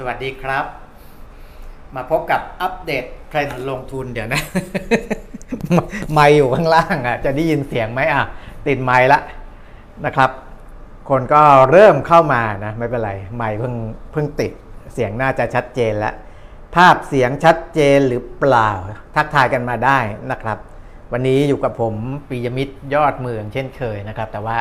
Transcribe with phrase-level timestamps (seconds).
[0.00, 0.64] สวัสดีครับ
[1.94, 4.42] มาพบกับอัปเดตเทรนด์ลงทุนเดี๋ยวนะ
[6.12, 8.22] ไม่อยู่ข้างล่างอะ จะได้ยินเสียงไหมอะ
[8.66, 9.20] ติดไม่ละ
[10.06, 10.30] นะครับ
[11.10, 13.74] คนก็เริ่มเข้ามานะ ไม่เป็นไร ไม่เพิ่ง
[14.12, 14.52] เพิ่งติด
[14.94, 16.14] เสียงน่าจะชัดเจนแล้ว
[16.74, 18.70] ภาพเสียงชัดเจนหรือเปล่า
[19.16, 19.98] ทักทายกันมาได้
[20.30, 20.58] นะครับ
[21.12, 21.94] วันนี้อยู่กับผม
[22.28, 24.56] ปียมิตรยอดเมืองเช่นเคยนะครับ แต่ว่า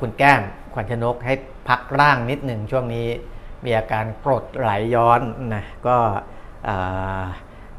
[0.00, 0.42] คุณแก้ม
[0.74, 1.34] ขวัญชนกให้
[1.68, 3.08] พักร่างนิดหนึ่งช่วงนี้
[3.66, 5.20] มีอาการกรดไหลย้อน
[5.54, 5.96] นะก็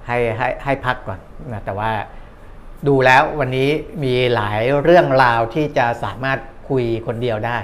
[0.08, 1.20] ให้ให้ให้พักก่อน
[1.52, 1.92] นะแต่ว่า
[2.88, 3.70] ดูแล้ววันนี้
[4.04, 6.40] มีหลายเรื่องราวที่จะสามารถ
[6.70, 7.60] คุยคนเดียวได้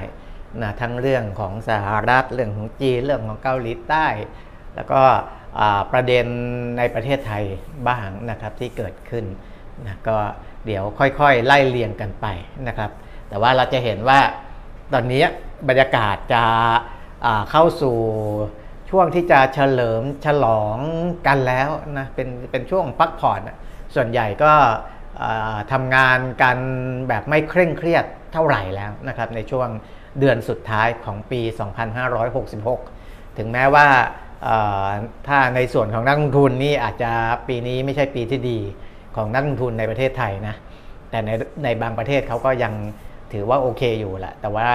[0.62, 4.08] นะทั้งเรื่องของสหรัฐเรื่องของจีนเรื่องของเกาหลีใต้
[4.76, 5.02] แล้วก็
[5.92, 6.26] ประเด็น
[6.78, 7.44] ในประเทศไทย
[7.88, 9.26] บ้างนะครับที่เกิดขึ้น
[9.86, 10.18] นะก็
[10.66, 12.26] เดี๋ยวค่อยๆ ไล่เรียงกันไป
[12.68, 12.92] นะครับ
[13.30, 14.20] แต่ว่าเราจะเห็นว่า
[14.94, 15.24] ตอนนี้
[15.70, 16.44] บรรยากาศจะ
[17.52, 17.98] เข้าสู่
[18.90, 20.78] ช่วงที่จะเฉลิมฉลอง
[21.28, 23.42] กันแล้วนะเป็นเป็นช่วงพักผ่อน
[23.96, 24.54] ส่วนใหญ่ก็
[25.72, 26.58] ทำงานกัน
[27.10, 29.68] แบบไม่เคร่งเครียดเท่าไหร่แล้วนะครับในช่วง
[30.20, 31.42] เดือนสุดท้ายของปี
[32.20, 33.88] 2566 ถึงแม้ว่า
[35.28, 37.12] ถ้าในส่วนของนักลงทุนนี่อาจจะ
[37.48, 38.60] ปีนี้ไม่ใช่ปีที่ดี
[39.16, 40.56] ของนักลงทุนในประเทศไทยนะ
[41.10, 41.30] แต่ใน
[41.64, 42.74] ในบางประเทศเขาก็ยัง
[43.34, 44.70] ถือว่าโอเคอยู่แหละแต่ว่า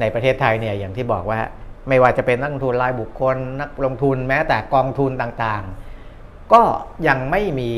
[0.00, 1.40] ในประเทศไทยเนี่ยอย่างที่บอกว่า
[1.88, 6.62] ไม่ว่าจะเป็นนักลงทุนรายบุคคล นักลงทุนแม้แต่กองทุนต่างๆ ก็
[7.08, 7.70] ยังไม่มี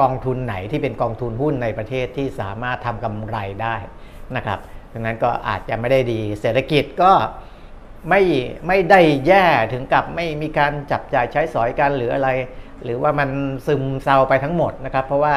[0.00, 3.76] กองทุนไหนที่เป็นกองทุนหุ้นในประเทศที่สามารถทำกำไรได้
[4.36, 4.58] นะครับ
[4.92, 7.12] ดังนั้นก็อาจจะไม่ได้ดีเศรษฐกิจก็
[8.08, 8.22] ไม่
[8.66, 12.28] ไม่ได้แย่ถึงกับไม่มีการจับจ่ายใช้สอยกันหรืออะไร
[12.84, 13.28] หรือว่ามัน
[13.66, 15.34] ซึมเซาไปทั้งหมดนะครับ เพราะว่า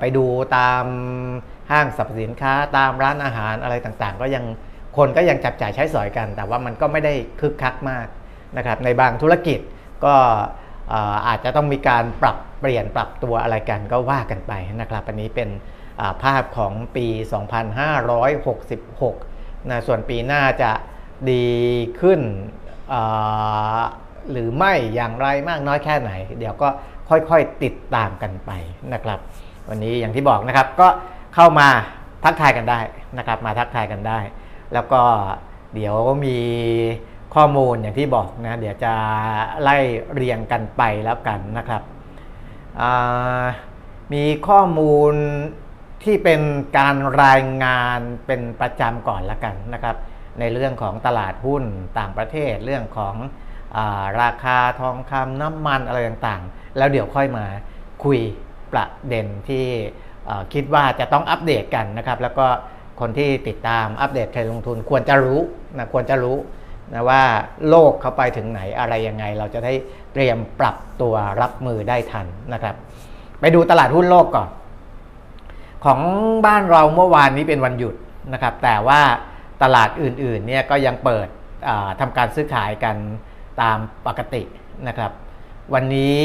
[0.00, 0.24] ไปดู
[0.56, 0.84] ตาม
[1.70, 4.44] ห้างสรรพสินค้าตามร้านอาหารอะไรต่างๆ ก็ยัง
[4.96, 8.06] คนก็ยังจับจ่ายใช้สอยกัน แต่ว่ามันก็ไม่ได้คึกคักมาก
[8.56, 9.60] นะครับในบางธุรกิจ
[10.04, 10.14] ก็
[11.28, 15.48] อาจจะต้องมีการปรับเปลี่ยนปรับตัวอะไรกันก็ว่ากันไปนะครับอันนี้เป็น
[16.22, 17.06] ภาพของปี
[18.78, 20.70] 2566นะส่วนปีหน้าจะ
[21.30, 21.48] ดี
[22.00, 22.20] ขึ้น
[24.30, 26.68] หรือไม่อย่างไรมากน้อยแค่ไหน เดี๋ยวก็
[27.08, 28.50] ค่อยๆติดตามกันไป
[28.92, 29.18] นะครับ
[29.68, 30.88] วันนี้อย่างที่บอกนะครับก็
[31.34, 31.68] เข้ามา
[32.24, 32.80] ทักทายกันได้
[33.18, 34.20] นะครับ มาทักทายกันได้
[34.74, 35.02] แล้วก็
[35.74, 36.38] เดี๋ยวมี
[37.34, 38.94] ข้อมูลอย่างที่บอกนะเดี๋ยวจะ
[39.62, 39.76] ไล่
[40.14, 41.82] เรียงกันไปแล้วกันนะครับ
[44.12, 45.14] มีข้อมูล
[46.04, 46.40] ที่เป็น
[46.78, 49.96] การรายงานเป็นประจำก่อนละกันนะครับ
[50.38, 51.64] ในเรื่องของตลาดหุ้น
[51.98, 53.14] ต่างประเทศเรื่องของ
[53.76, 57.46] อาราคาทองคำน้ำมันอะไรต่างๆ แล้วเดี๋ยวค่อยมา
[58.04, 58.18] คุย
[58.72, 59.66] ประเด็นที่
[60.52, 62.46] คิดว่าจะต้องอัปเดตกันนะครับ แล้วก็
[63.00, 65.40] คนที่ติดตามอัปเดตเทรนด์ลงทุนควรจะรู้
[65.76, 66.36] นะควรจะรู้
[66.94, 67.22] นะว่า
[67.68, 69.72] โลกเขาไปถึงไหนอะไรยังไง เราจะได้
[70.12, 72.74] เตรียมปรับตัวรับมือได้ทันนะครับ
[73.40, 74.48] ไปดูตลาดหุ้นโลกก่อน
[75.84, 76.00] ของ
[76.46, 77.94] บ้านเราเมื่อวานนี้เป็นวันหยุด
[78.32, 79.00] นะครับ แต่ว่า
[79.62, 81.28] ตลาดอื่นๆเนี่ยก็ยังเปิด
[82.00, 82.96] ทำการซื้อขายกัน
[83.62, 84.42] ตามปกติ
[84.88, 85.12] นะครับ
[85.74, 86.22] วันนี้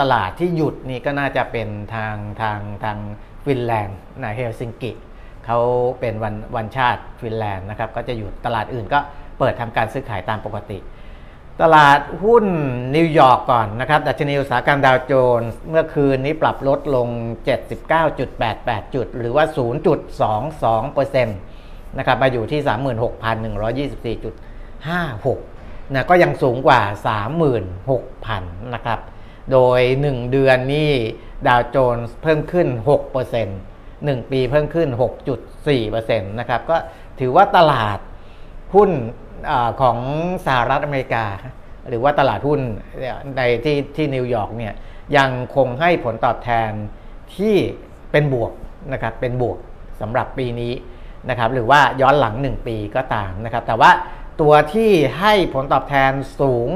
[0.00, 2.98] ตลาดที่หยุดนี่ก็น่าจะเป็นทางทางทาง
[3.44, 4.92] ฟินแลนด์นะเฮลซิงกิ
[5.46, 5.58] เขา
[6.00, 8.98] เป็นวันวันชาติฟินแลนด์นะครับก็จะหยุดตลาดอื่นก็
[9.38, 10.78] เปิดทำการซื้อขายตามปกติ
[11.62, 12.46] ตลาดหุ้น
[12.96, 17.08] นิวยอร์กก่อนนะครับดัชนีอุตสาหกรรมดาวโจนส์เมื่อคืนนี้ปรับลดลง
[17.76, 19.44] 79.88 จุด หรือว่า
[21.14, 22.60] 0.22%นะครับมาอยู่ที่
[24.14, 26.80] 36,124.56นะก็ยังสูงกว่า
[27.96, 29.00] 36,000 นะครับ
[29.52, 30.92] โดย 1 เดือนนี่
[31.46, 32.68] ดาวโจนส์เพิ่มขึ้น
[33.24, 34.88] 6% 1 ปีเพิ่มขึ้น
[35.44, 36.76] 6.4%นะครับก็
[37.20, 37.98] ถือว่าตลาด
[38.74, 38.90] หุ้น
[39.50, 39.98] อของ
[40.46, 41.26] สหรัฐอเมริกา
[41.88, 42.60] หรือว่าตลาดหุ้น
[43.36, 44.74] ในที่ที่นิวยอร์กเนี่ย
[45.16, 46.70] ยังคงให้ผลตอบแทน
[47.36, 47.56] ที่
[48.12, 48.52] เป็นบวก
[48.92, 49.58] นะครับเป็นบวก
[50.00, 50.72] สำหรับปีนี้
[51.30, 53.90] นะครับหรือว่าย้อนหลัง 1 ปีก็ตามนะครับแต่ว่า
[54.40, 56.68] ตัวที่ให้ผลตอบแทนสูง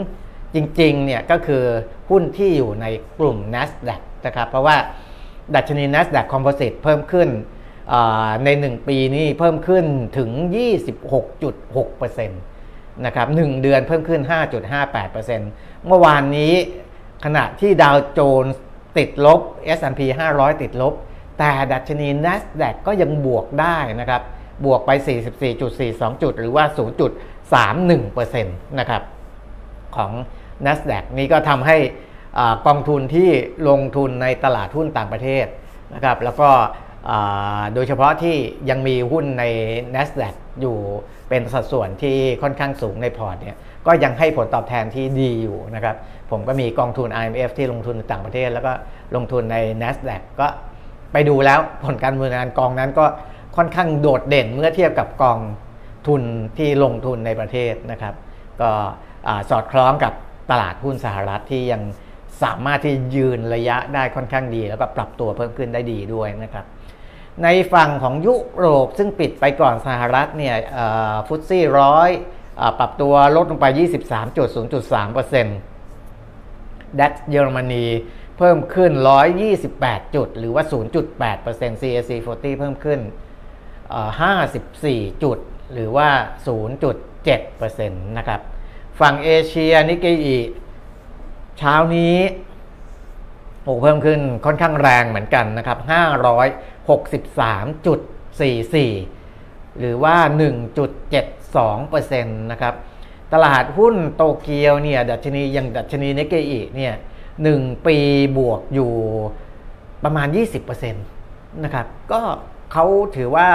[0.54, 1.64] จริงๆเนี่ยก็คือ
[2.10, 2.86] หุ้นที่อยู่ใน
[3.18, 4.76] กลุ่ม NASDAQ นะครับเพราะว่า
[5.54, 7.28] ดัชนี NASDAQ Composite เพิ่มขึ้น
[8.44, 9.84] ใน 1 ปีนี้เพิ่มขึ้น
[10.18, 10.30] ถึง
[11.08, 14.20] 26.6%นะครับ1เดือนเพิ่มขึ้น
[14.84, 16.52] 5.58%เมื่อวานนี้
[17.24, 18.62] ขณะที่ดาวโจนส์
[18.98, 19.40] ติดลบ
[19.78, 20.00] S&P
[20.32, 20.94] 500 ติดลบ
[21.38, 24.22] แต่ดัชนี NASDAQ ก็ยังบวกได้นะครับ
[24.64, 24.90] บวกไป
[25.56, 26.64] 44.42 จุด หรือว่า
[28.34, 29.02] 0.31%นะครับ
[29.96, 30.12] ของ
[30.66, 31.76] NASDAQ นี้ก็ทำให้
[32.66, 33.30] กองทุนที่
[33.68, 35.46] ลงทุนในตลาดหุ้นต่างประเทศ
[35.94, 36.48] นะครับแล้วก็
[37.74, 38.36] โดยเฉพาะที่
[38.70, 39.44] ยังมีหุ้นใน
[39.94, 40.76] NASDAQ อยู่
[41.28, 43.56] เป็นสัดส่วนที่ค่อนข้างสูงในพอร์ตเนี่ย
[43.86, 45.96] ก็ยังให้ผลตอบแทนที่ดีอยู่นะครับ
[46.30, 48.72] ผมก็มีกองทุน IMF ที่ลงทุนในต่างประเทศ แล้วก็
[49.16, 50.48] ลงทุนใน NASDAQ ก็
[51.12, 53.06] ไปดูแล้วผลการดำเนินงานกองนั้นก็
[53.56, 55.38] ค่อนข้างโดดเด่นเมื่อเทียบกับกอง
[56.06, 56.22] ทุน
[56.58, 58.14] ที่ลงทุนในประเทศนะครับ
[58.60, 58.70] ก็
[59.50, 60.12] สอดคล้องกับ
[60.50, 61.82] ตลาดหุ้นสหรัฐที่ยัง
[62.42, 66.64] สามารถที่ยืนระยะได้ค่อนข้างดี แล้วก็ปรับตัวเพิ่มขึ้นได้ดีด้วยนะครับ
[67.42, 70.54] ในฝั่งของยุโรปซึ่งปิดไปก่อนสหรัฐเนี่ย
[71.26, 72.10] ฟุตซี่ร้อย
[72.78, 75.46] ปรับตัวลดลงไป 23.0.3%
[77.00, 77.86] ดัชเยอรมนี
[78.38, 78.92] เพิ่มขึ้น
[79.52, 80.64] 128 จุด หรือว่า
[81.22, 83.00] 0.8% CAC 40 เพิ่มขึ้น
[84.30, 85.38] 54 จุด
[85.72, 86.08] หรือว่า
[86.88, 88.40] 0.7%นะครับ
[89.00, 90.36] ฝั่งเอเชียนิกเกอี
[91.58, 92.16] เช้านี้
[93.62, 95.78] โอ้เพิ่มขึ้นค่อนข้างแรงเหมือนกันนะครับ
[96.88, 100.16] 563.44 หรือว่า
[101.14, 102.74] 1.72%นะครับ
[103.32, 106.94] ตลาดหุ้นโตเกียวเนี่ยดัชนียังดัชนีนิกเกอีเนี่ย
[107.40, 107.96] 1ปี
[108.38, 108.90] บวกอยู่
[110.04, 112.20] ประมาณ 20%นะครับ ก็
[112.72, 112.84] เขา
[113.16, 113.48] ถือว่า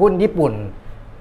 [0.00, 0.52] หุ้นญี่ปุ่น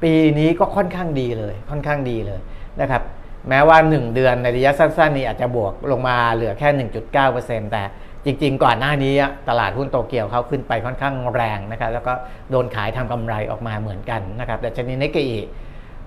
[0.03, 2.39] ปีนี้ก็ค่อนข้างดีเลย ค่อนข้างดีเลย
[2.81, 3.01] นะครับ
[3.49, 6.69] แม้ว่า 1 เดือนในระยะสั้นๆนี้อาจจะบวกลงมาเหลือแค่
[7.11, 7.83] 1.9%แต่
[8.25, 9.13] จริงๆ ก่อนหน้านี้
[9.49, 12.13] ตลาดหุ้นโตเกียวเขาขึ้นไปค่อนข้างแรงนะครับแล้วก็
[12.51, 15.31] โดนขายทำกำไรออกมาเหมือนกันนะครับแต่ชนิดนิกเกอ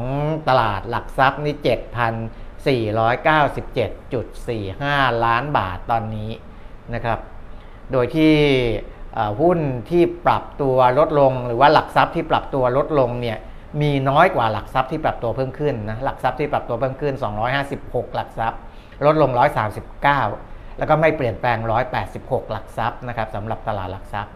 [0.47, 1.55] ตลาดหลักทรัพย์นี่
[4.75, 6.31] 7,497.45 ล้านบาทตอนนี้
[6.93, 7.19] นะครับ
[7.91, 8.33] โดยที่
[9.41, 13.37] หุ้นที่ปรับตัวลดลงหรือว่าหลักทรัพย์ที่ปรับตัวลดลงเนี่ย
[13.81, 17.13] มีน้อยกว่าหลักทรัพย์ที่ปรับตัวเพิ่มขึ้นนะหลักทรัพย์ที่ปรับตัวเพิ่มขึ้น
[17.65, 18.59] 256 หลักทรัพย์
[19.05, 19.31] ลดลง
[20.05, 21.57] 139 แล้วก็ไม่เปลี่ยนแปลง
[22.05, 24.33] 186 หลักทรัพย์นะครับสำหรับตลาดหลักทรัพย์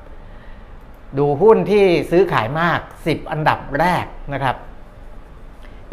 [1.18, 4.56] ดูหุ้นที่ซื้อขายมาก 10 อันดับแรกนะครับ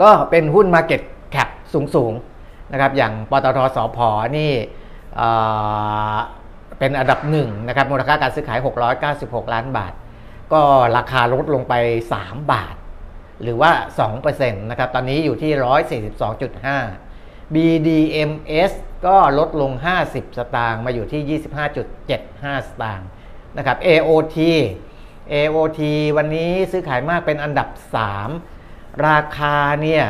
[0.03, 1.03] ก็เป็นหุ้น Market
[1.35, 1.49] Cap
[1.95, 3.99] สูงๆนะครับอย่างปตทสพ
[4.37, 4.53] นี่
[6.79, 8.59] เป็นอันดับหนึ่งนะครับมูลค่าการซื้อขาย
[9.07, 9.93] 696 ล้านบาท
[10.53, 10.61] ก็
[10.97, 11.75] ราคาลดลงไป
[12.15, 12.75] 3 บาท
[13.43, 13.73] หรือว่า
[14.21, 15.53] 2%นะครับ ตอนนี้อยู่ที่
[16.95, 18.73] 142.5 BDMs
[19.07, 19.73] ก็ลดลง
[20.07, 21.41] 50 สตางค์มาอยู่ที่
[22.01, 23.09] 25.75 สตางค์
[23.57, 24.39] นะครับ AOT
[25.33, 25.81] AOT
[26.17, 27.69] วันนี้ซื้อขายมากเป็นอันดับ
[28.37, 30.05] 3 ราคาเนี่ย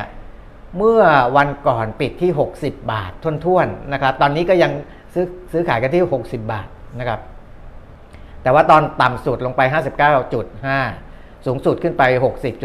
[0.76, 1.02] เมื่อ
[1.36, 3.12] วันก่อนปิดที่ 60 บาท
[3.44, 4.72] ท่วนๆนะครับ ตอนนี้ก็ยัง
[5.14, 6.68] ซื้อซื้อขายกันที่ 60 บาท
[6.98, 7.20] นะครับ
[8.42, 9.60] แต่ว่าตอนต่ำสุดลงไป
[10.38, 11.09] 59.5
[11.46, 12.02] สูงสุดขึ้นไป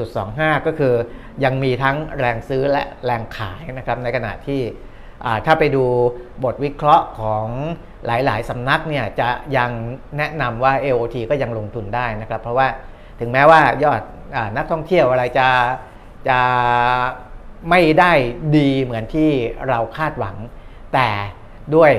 [0.03, 0.93] 60.25 ก็คือ
[1.43, 4.61] ยังมีทั้งแรงซื้อและแรงขายนะครับในขณะที่
[5.45, 5.85] ถ้าไปดู
[6.43, 7.47] บทวิเคราะห์ของ
[8.05, 9.71] หลาย ๆ สำนักเนี่ยจะยัง
[10.17, 12.67] แนะนำว่า AOT ก็ยังลงทุนได้นะครับ เพราะว่า
[13.19, 14.01] ถึงแม้ว่ายอด
[14.35, 15.47] อนักท่องเที่ยวอะไรจะ
[16.29, 16.39] จะ
[17.69, 18.11] ไม่ได้
[18.57, 19.29] ดีเหมือนที่
[19.69, 20.35] เราคาดหวัง
[20.93, 21.09] แต่
[21.75, 21.91] ด้วย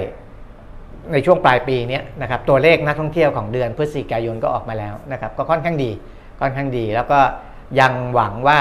[1.13, 5.91] ในช่วงปลายปีนี้นะครับตัวเลขนักท่องเที่ยวของเดือนพฤศจิกายนก็ออกมาแล้วนะครับ ก็ค่อนข้างดี
[6.41, 7.21] ค่อนข้างดี แล้วก็
[7.81, 8.59] ยังหวังว่า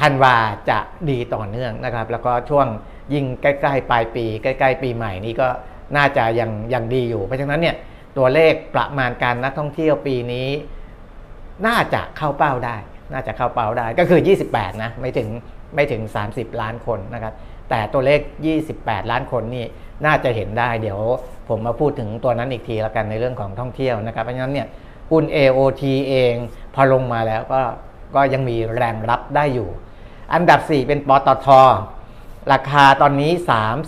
[0.00, 0.36] ธันวา
[0.70, 0.78] จะ
[1.10, 2.66] ดีต่อเนื่องนะครับ แล้วก็ช่วง
[3.14, 5.48] ยิ่งใกล้ๆปลายปี ใกล้ๆ ปีใหม่นี้ก็
[5.96, 7.76] น่าจะยังยังดีอยู่ เพราะฉะนั้นเนี่ย
[8.18, 10.48] ตัวเลขประมาณการนักท่องเที่ยวปีนี้
[11.66, 12.76] น่าจะเข้าเป้าได้
[13.12, 15.28] น่าจะเข้าเป้าได้ก็คือ 28 นะไม่ถึง
[15.74, 17.34] ไม่ถึง 30 ล้านคนนะครับ
[17.70, 18.20] แต่ตัวเลข
[18.66, 19.64] 28 ล้านคนนี่
[20.06, 21.00] น่าจะเห็นได้ เดี๋ยว
[21.48, 24.66] ผมมาพูดถึงตัวนั้นอีกทีแล้วกันในเรื่องของท่องเที่ยวนะครับ เพราะฉะนั้นเนี่ย
[25.10, 26.34] หุ้น AOT เอง
[26.74, 27.60] พอลงมาแล้วก็
[28.14, 29.68] ก็ยังมีแรงรับได้อยู่
[30.34, 31.48] อันดับ 4 เป็นปตท
[32.52, 33.32] ราคาตอนนี้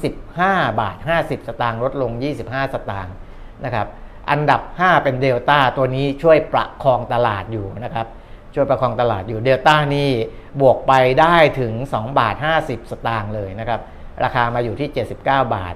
[0.08, 2.10] 35 บาท 50 สตางค์ลดลง
[2.44, 3.14] 25 สตางค์
[3.64, 3.86] นะครับ
[4.30, 8.06] อันดับ 5 เป็นเดลต้าตัวนี้ช่วยประคองตลาดอยู่นะครับ
[8.54, 10.10] ช่วยประคองตลาดอยู่เดลต้านี่
[10.60, 13.80] บวกไปได้ถึง 2 บาท 50 สตางค์เลยนะครับ
[14.24, 15.74] ราคามาอยู่ที่ 79 บาท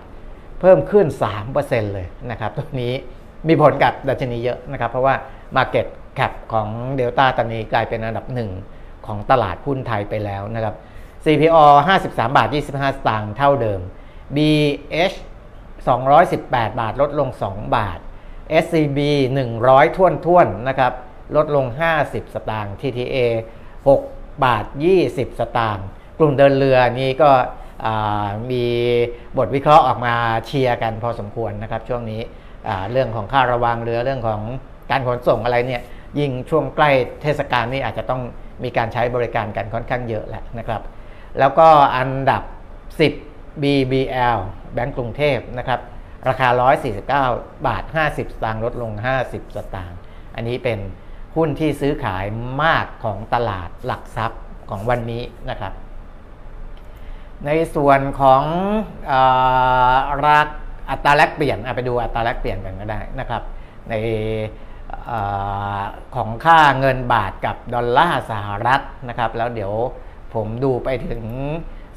[0.61, 1.07] เพิ่มขึ้น
[1.50, 2.93] 3%เลยนะครับตัวนี้
[3.49, 5.15] มีผลกับดัชนีเยอะนะครับ เพราะว่า
[5.57, 5.87] Market
[6.19, 8.50] Cap ของเดลต้าตอนนี้กลายเป็นอันดับหนึ่ง
[9.07, 10.75] ของตลาดหุ้นไทยไปแล้วนะครับ
[11.25, 13.81] CPO 53 บาท 25 สตางค์เท่าเดิม
[14.37, 15.17] BH
[15.97, 17.99] 218 บาทลดลง 2 บาท
[18.65, 18.99] SCB
[19.49, 20.93] 100 ท่วนท่วนนะครับ
[21.37, 21.67] ลดลง
[22.00, 23.17] 50 สตางค์ TTA
[23.79, 24.65] 6 บาท
[25.03, 25.87] 20 สตางค์
[26.19, 27.31] กลุ่มเดินเรือนี้ก็
[28.50, 28.65] มี
[29.38, 30.15] บทวิเคราะห์ออกมา
[30.47, 32.21] เชียร์กันพอสมควรนะครับ ช่วงนี้
[32.91, 34.41] เรื่องของค่าระวังเรือเรื่องของ
[34.90, 35.83] การขนส่งอะไรเนี่ย
[36.19, 36.90] ยิ่งช่วงใกล้
[37.23, 38.23] เทศกาลนี่อาจจะต้อง
[38.64, 40.83] มีการใช้บริการกันค่อนข้างเยอะแหละนะครับ
[41.38, 42.43] แล้วก็อันดับ
[43.02, 44.38] 10 BBL
[44.75, 45.81] แบงก์กรุงเทพนะครับ
[46.28, 46.49] ราคา
[47.07, 48.93] 149 บาท 50 สตางค์ลดลง
[49.25, 49.99] 50 สตางค์
[50.35, 50.78] อันนี้เป็น
[51.37, 52.25] หุ้นที่ซื้อขาย
[52.62, 54.40] มากของตลาดหลักทรัพย์
[54.71, 55.73] ของวันนี้นะครับ
[57.47, 58.43] ในส่วนของ
[60.26, 60.49] รัก
[60.90, 63.43] อัตราแลกเปลี่ยนไปดูอัตราแลกเปลี่ยนกันก็ได้นะครับ
[63.90, 63.95] ใน
[66.14, 69.73] ของค่าเงินบาทกับดอลลาร์สหรัฐนะครับ แล้วเดี๋ยว
[70.35, 71.23] ผมดูไปถึง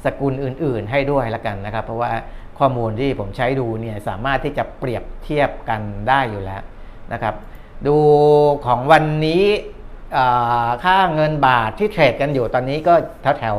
[0.04, 2.12] สกุลอื่นๆ ให้ด้วยละกันนะครับ เพราะว่า
[2.58, 6.62] ข้อมูลที่ผมใช้ดูเนี่ยสามารถที่จะเปรียบเทียบกันได้อยู่แล้ว
[7.12, 7.34] นะครับ
[7.86, 7.96] ดู
[8.66, 9.44] ของวันนี้
[10.84, 13.56] ค่าเงินบาทที่เทรดกันอยู่ตอนนี้ก็แถวแถว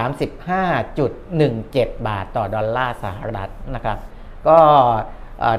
[0.00, 3.98] 35.17 บาทต่อดอลลาร์สหรัฐนะครับ
[4.48, 4.58] ก็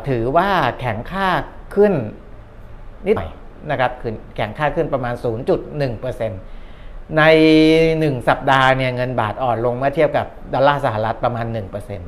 [0.10, 1.28] ถือว่าแข็งค่า
[1.76, 1.94] ขึ้น
[3.06, 3.32] นิดหน่อย
[3.70, 7.24] นะครับคือแข็งค่าขึ้นประมาณ 0.1%ใน
[7.78, 11.46] 1 สัปดาห์เนี่ยเงินบาทอ่อนลงเมื่อเทียบกับดอลลาร์สหรัฐประมาณ
[11.92, 12.02] 1%น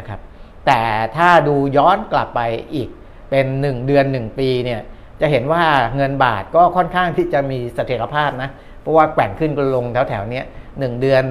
[0.00, 0.20] ะครับ
[0.66, 0.80] แต่
[1.16, 2.40] ถ้าดูย้อนกลับไป
[2.74, 2.88] อีก
[3.30, 4.80] เป็น 1 เดือน 1 ปีเนี่ย
[5.20, 5.64] จะเห็นว่า
[5.96, 10.42] เงินบาทก็ค่อนข้างที่จะมีเสถียรภาพนะเพราะว่าแกว่งขึ้นก็ลงแถวแถวนี้
[10.78, 11.24] หนึ่งเดือน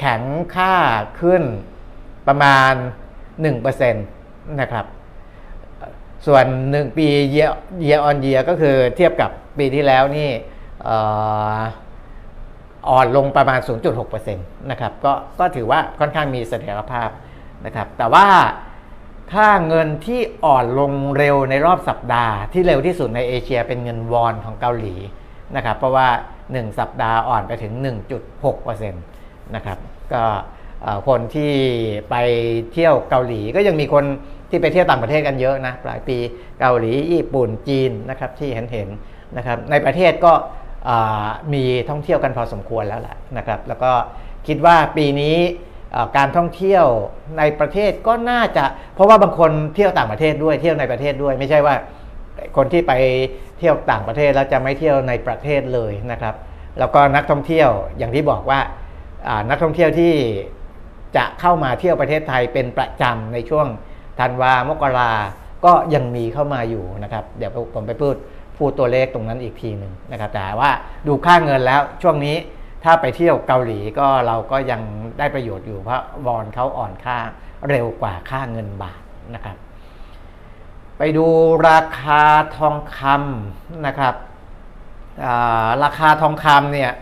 [0.00, 0.22] แข็ง
[0.54, 0.74] ค่า
[1.20, 1.42] ขึ้น
[2.28, 2.72] ประมาณ
[3.52, 4.86] 1%นะครับ
[6.26, 10.30] ส่วน 1 ปีเยียออนเยียก็คือเทียบกับปีที่แล้วนี่
[12.88, 13.60] อ่อนลงประมาณ
[13.96, 17.08] 0.6%นะครับก็ก็ถือว่าค่อนข้างมีเสถียรภาพ
[17.66, 18.26] นะครับ แต่ว่า
[19.32, 24.94] ค่าเงินที่อ่อนลงเร็วในรอบสัปดาห์ที่เร็วที่สุดในเอเชียเป็นเงินวอนของเกาหลี
[25.56, 26.08] นะครับ เพราะว่า
[26.42, 27.72] 1 สัปดาห์อ่อนไปถึง
[28.28, 29.78] 1.6%นะครับ
[30.12, 30.22] ก็
[31.08, 31.52] คนที่
[32.10, 32.16] ไป
[32.72, 34.04] เที่ยวเกาหลีก็ยังมีคน
[34.50, 36.16] ที่ไปเที่ยวต่างประเทศกันเยอะนะปลายปี
[36.60, 38.88] เกาหลีญี่ปุ่นจีนนะครับที่เห็นเห็น
[39.36, 40.32] นะครับในประเทศก็
[41.54, 43.92] มีท่องเที่ยวกันพอสมควรแล้วแหละนะครับ แล้วก็
[44.46, 45.36] คิดว่าปีนี้
[46.16, 46.84] การท่องเที่ยว
[47.38, 51.74] ในประเทศก็น่าจะ เพราะว่าบางคนเที่ยวต่างประเทศด้วยเที่ยวในประเทศด้วย ไม่ใช่ว่า
[52.56, 52.92] คนที่ไป
[53.58, 56.34] เที่ยวต่างประเทศแล้วจะไม่เที่ยวในประเทศเลยนะครับ
[56.78, 58.60] แล้วก็นักท่องเที่ยวอย่างที่บอกว่า
[59.50, 60.12] นักท่องเที่ยวที่
[61.16, 63.66] จะเข้ามาเที่ยวประเทศไทยเป็นประจำในช่วง
[64.20, 65.12] ธันวามกรา
[65.64, 68.14] ก็ยังมีเข้ามาอยู่นะครับ เดี๋ยวผมไปพูด
[68.56, 70.70] พูดตัวเลขตรงนั้นอีกทีหนึ่งนะครับ แต่ว่า
[71.06, 72.36] ดูค่าเงินแล้วช่วงนี้
[72.84, 74.80] ถ้าไปเที่ยวเกาหลีก็เราก็ยัง
[75.18, 77.18] ได้ประโยชน์อยู่เพราะวอนเขาอ่อนค่า
[77.68, 79.00] เร็วกว่าค่าเงินบาท
[79.34, 79.56] นะครับ
[80.98, 81.26] ไปดู
[81.68, 82.22] ราคา
[82.56, 84.14] ทองคำนะครับ
[85.82, 86.92] ราคาทองคำเนี่ย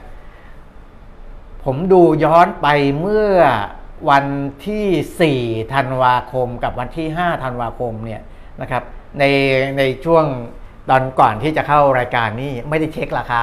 [1.65, 2.67] ผมดูย้อนไป
[3.01, 3.31] เมื่อ
[4.09, 4.25] วัน
[4.67, 8.21] ที่ 4 ธันวาคมกับวันที่ 5 ธันวาคมเนี่ย
[8.61, 8.83] นะครับ
[9.19, 9.25] ใน
[9.79, 10.25] ในช่วง
[10.91, 13.43] ตอนก่อนที่จะเข้ารายการนี่ไม่ได้เช็คราคา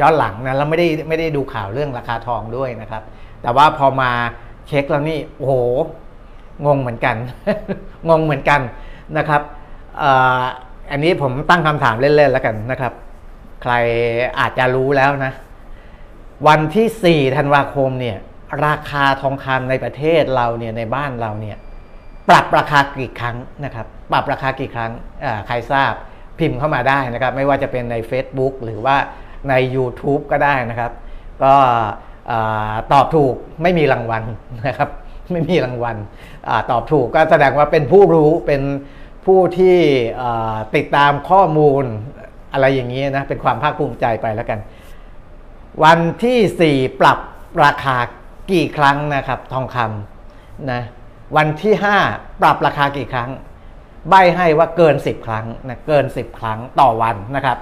[0.00, 3.02] ย้อนหลังนะแล้วไม่ได้ไม่ได้ดูข่าวเรื่องราคาทองด้วยนะครับ
[3.42, 4.10] แต่ว่าพอมา
[4.68, 5.54] เช็คแล้วนี่โอ้โห
[6.66, 7.16] งงเหมือนกัน
[8.08, 8.60] งงเหมือนกัน
[9.18, 9.42] นะครับ
[10.90, 12.92] อันนี้ผมตั้งคำถามเล่นๆแล้วกันนะครับ
[13.62, 13.72] ใคร
[14.38, 15.32] อาจจะรู้แล้วนะ
[16.46, 18.16] วันที่ 4 ธันวาคมเนี่ย
[18.66, 21.56] ราคาทองคำในประเทศเราเนี่ยในบ้านเราเนี่ย
[22.28, 24.90] ปรับราคากี่ครั้งนะครับปรับราคากี่ครั้ง
[25.46, 25.92] ใครทราบ
[26.38, 28.96] พิมพ์เข้ามาได้นะครับ ไม่ว่าจะเป็นใน Facebook หรือว่า
[29.48, 30.92] ใน YouTube ก็ได้นะครับ
[31.42, 31.54] ก็
[32.92, 34.22] ตอบถูกไม่มีรางวัล
[34.68, 34.90] นะครับ
[35.32, 35.96] ไม่มีรางวัล
[36.48, 38.62] อตอบถูกก็แสดงว่าเป็นผู้รู้เป็น
[39.26, 39.78] ผู้ที่
[40.76, 41.84] ติดตามข้อมูล
[42.52, 44.58] อะไรอย่างนี้นะเป็นความภาคภูมิใจไปแล้วกัน
[45.84, 47.18] วันที่ 4 ปรับ
[47.64, 47.96] ราคา
[48.52, 50.82] กี่ครั้งนะครับ ทองคำนะ
[51.36, 51.74] วันที่
[52.08, 53.30] 5 ปรับราคากี่ครั้ง
[54.08, 57.58] ใบให้ว่าเกิน 10 ครั้งนะเกิน 10 ครั้งต่อวันนะครับ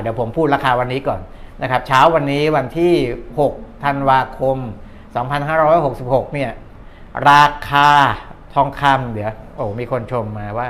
[0.00, 1.20] เดี๋ยวผมพูดราคาวันนี้ก่อน
[1.62, 2.94] นะครับ เช้าวันนี้วันที่
[3.40, 4.58] 6 ธันวาคม
[5.46, 6.50] 2566 เนี่ย
[7.30, 7.88] ราคา
[8.54, 10.68] ทองคำเดี๋ยวโอ้มีคนชมมาว่า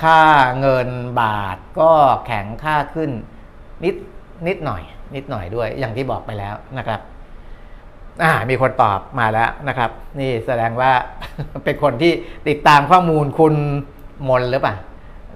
[0.02, 0.20] ค่า
[0.60, 0.88] เงิน
[1.20, 1.90] บาทก็
[2.26, 3.10] แข็งค่าขึ้น
[3.84, 3.94] นิด
[4.46, 4.82] นิดหน่อย
[5.14, 7.00] นิดหน่อยด้วยอย่างที่บอกไปแล้วนะครับ
[8.50, 10.92] มีคนตอบมาแล้วนะครับ นี่แสดงว่า
[11.64, 12.12] เป็นคนที่
[12.48, 13.54] ติดตามข้อมูลคุณ
[14.28, 14.76] มนหรือเปล่า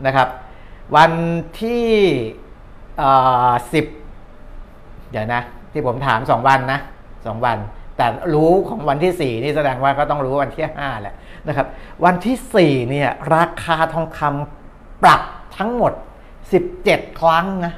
[0.07, 0.29] นะครับ
[0.97, 1.13] วัน
[1.61, 1.89] ที่
[3.73, 3.87] สิบ
[5.11, 6.81] เดี๋ยวนะ ที่ผมถามสองวันนะ
[7.27, 7.59] สองวัน
[7.97, 11.15] แต่รู้ของวันที่สี่นี่แสดงว่าก็ต้องรู้วันที่ห้าแหละ
[11.49, 11.67] นะครับ
[12.05, 15.23] วันที่สี่เนี่ย ราคาทองคำปรับ
[15.59, 15.93] ทั้งหมด
[16.53, 17.75] สิบเจ็ดครั้งนะ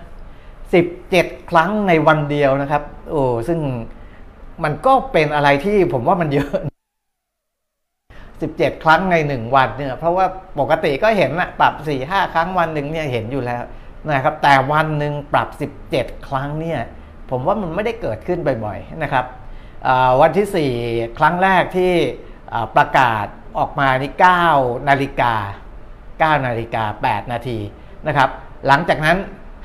[0.74, 3.58] สิบเจ็ดครั้งในวันเดียวนะครับ โอ้ซึ่ง
[4.64, 6.50] มันก็เป็นอะไรที่ผมว่ามันเยอะ
[8.42, 10.26] สิบเจ็ดครั้งในหนึ่งวันเนี่ย เพราะว่า
[10.58, 13.62] ปกติก็เห็นนะปรับสี่ห้าครั้งวันหนึ่งเนี่ยเห็นอยู่แล้ว
[14.10, 16.80] นะครับแต่วันหนึ่งปรับสิบเจ็ดครั้งเนี่ย
[17.30, 19.24] ผมว่ามันไม่ได้เกิดขึ้นบ่อยๆนะครับ
[20.20, 20.72] วันที่สี่
[21.18, 21.92] ครั้งแรกที่
[22.76, 23.26] ประกาศ
[23.58, 24.12] ออกมานี่
[24.50, 25.34] 9นาฬิกา
[26.38, 27.58] 9นาฬิกา8นาที
[28.06, 28.28] นะครับ
[28.66, 29.18] หลังจากนั้น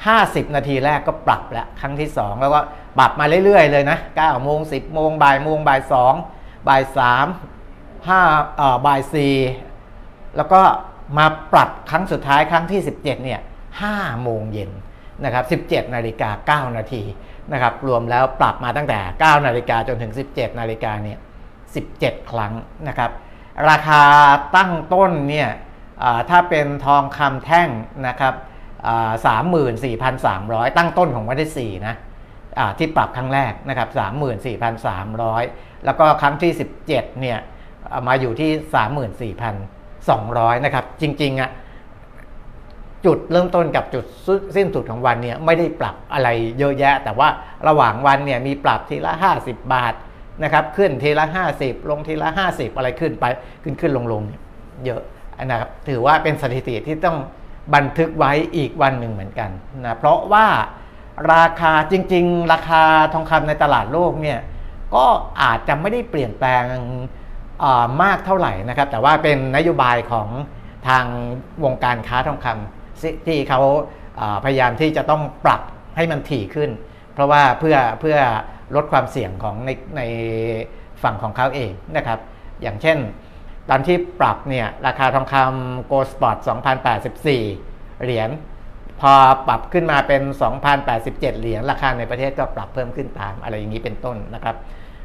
[0.03, 2.61] 50 นาทีแรกก็ปรับแล้วครั้งที่ 2 แล้วก็
[2.97, 5.81] ปรับมาเรื่อยๆเลยนะ9โมง10โมงบ่ายโมงบ่าย
[6.23, 9.01] 2บ่าย3 5เอ่อบ่าย
[9.67, 10.61] 4แล้วก็
[11.17, 13.39] มาปรับครั้งสุดท้ายครั้งที่ 17เนี่ย
[13.75, 14.71] 5 โมงเย็น
[15.23, 17.03] นะครับ 17 นาฬิกา 9 นาที
[17.53, 21.17] นะครับ รวมแล้วปรับมาตั้งแต่ 9 นาฬิกาจนถึง 17 นาฬิกาเนี่ย
[21.73, 22.53] 17 ครั้ง
[22.87, 23.11] นะครับ
[23.69, 24.03] ราคา
[24.55, 25.49] ตั้งต้นเนี่ย
[26.29, 27.69] ถ้าเป็นทองคำแท่ง
[28.07, 28.33] นะครับ
[29.25, 31.95] สามหมื่นสี่พันสามร้อยตั้งต้นของวันที่สี่นะ
[32.77, 33.89] ที่ปรับครั้งแรกนะครับ
[34.67, 36.51] 34,300 แล้วก็ครั้งที่
[36.83, 37.37] 17 เนี่ย
[38.07, 41.49] มาอยู่ที่ 34,200 นะครับ จริงๆอะ
[43.05, 44.05] จุดเริ่มต้นกับจุด
[44.55, 46.29] สิ้นสุดของวันเนี่ยไม่ได้ปรับอะไร
[46.59, 47.29] เยอะแยะ แต่ว่า
[47.67, 49.93] ระหว่างวันเนี่ยมีปรับทีละ 50 บาท
[50.43, 51.25] นะครับขึ้นทีละ
[51.57, 53.25] 50 ลงทีละ 50 อะไรขึ้นไป
[53.63, 54.21] ขึ้นขึ้นลงลง
[54.85, 55.01] เยอะ
[55.45, 57.17] นะครับถือว่าเป็นสถิติที่ต้อง
[57.75, 59.49] บันทึกไว้อีกวันหนึ่งเหมือนกัน
[59.85, 60.47] นะเพราะว่า
[61.33, 62.83] ราคาจริง ๆ ราคา
[63.13, 64.39] ทองคำในตลาดโลกเนี่ย
[64.95, 65.05] ก็
[65.41, 66.63] อาจจะไม่ได้เปลี่ยนแปลง
[68.03, 70.27] มากเท่าไหร่นะครับ แต่ว่าเป็นนโยบายของ
[70.87, 71.05] ทาง
[71.63, 72.86] วงการค้าทองคำ
[73.27, 73.61] ที่เขา
[74.45, 75.61] พยายามที่จะต้องปรับ
[75.97, 76.69] ให้มันถี่ขึ้น
[77.13, 78.17] เพราะว่าเพื่อเพื่อ
[78.75, 80.01] ลดความเสี่ยงของในใน
[81.03, 82.19] ฝั่งของเขาเองนะครับ
[82.61, 82.97] อย่างเช่น
[83.69, 86.37] ตอนที่ปรับเนี่ยราคาทองคำ gold spot
[87.21, 88.29] 2,084 เหรียญ
[89.01, 89.13] พอ
[89.47, 90.21] ปรับขึ้นมาเป็น
[90.81, 94.55] 2,087 เหรียญราคาในประเทศก็ปรับเพิ่มขึ้นตามอะไรอย่างนี้เป็นต้นนะครับ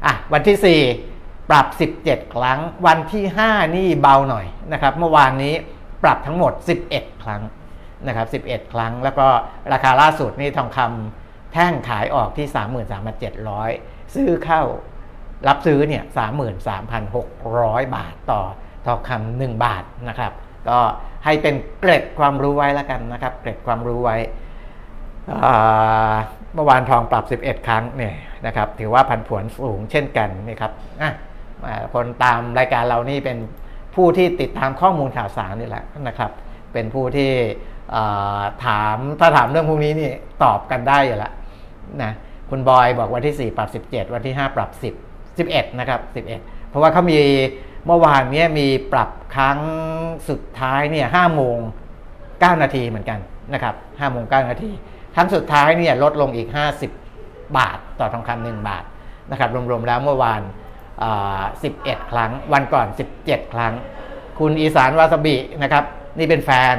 [0.05, 1.67] อะวันที่ 4 ปรับ
[2.01, 5.53] 17 ครั้ง วันที่ 5 นี่เบาหน่อยนะครับ เมื่อวานนี้
[6.03, 6.53] ปรับทั้งหมด
[6.89, 7.41] 11 ครั้ง
[8.07, 9.27] นะครับ11 ครั้ง แล้วก็
[9.73, 12.47] ราคาล่าสุดนี่ทองคำแท่งขายออกที่
[13.49, 14.61] 33,700 ซื้อเข้า
[15.47, 16.03] รับซื้อเนี่ย
[16.79, 18.41] 33,600 บาทต่อ
[18.85, 20.31] ทองคำหนึ่งบาทนะครับ
[20.69, 20.79] ก็
[21.25, 24.17] ให้เป็นเกร็ดความรู้ไว้แล้วกันนะครับ เกร็ดความรู้ไว้
[26.53, 30.71] เมื่อวานทองปรับ 11 ครั้งเนี่ยนะครับ ถือว่าพันผวนสูงเช่นกันนี่ครับ
[31.93, 33.37] คนตามรายการเรานี่เป็น
[33.95, 36.31] ผู้ที่ติดตามข้อมูลข่าวสารนี่แหละนะครับ
[36.73, 37.31] เป็นผู้ที่
[38.65, 40.11] ถามถ้าถามเรื่องพวกนี้นี่
[40.43, 41.33] ตอบกันได้อยู่แล้ว
[42.03, 42.11] นะ
[42.49, 44.69] คุณบอยบอกวันที่ 4 ปรับ 17 วันที่ 5 ปรับ
[45.37, 46.01] 10 11 นะครับ
[46.35, 47.19] 11 เพราะว่าเขามี
[47.85, 49.59] เมื่อวานนี้มีปรับครั้ง
[50.29, 51.57] สุดท้ายเนี่ย5โมง
[52.09, 53.19] 9 นาทีเหมือนกัน
[53.53, 54.71] นะครับ5โมง 9 นาที
[55.15, 56.49] ครั้งสุดท้ายเนี่ยลดลงอีก
[56.97, 58.83] 50 บาทต่อทองคำหนึ่งบาท
[59.31, 60.41] นะครับรวมๆแล้วเมื่อวาน
[61.25, 62.87] 11 ครั้ง วันก่อน
[63.19, 63.73] 17 ครั้ง
[64.39, 65.83] คุณอีสานวาสบินะครับ
[66.17, 66.75] นี่เป็นแฟน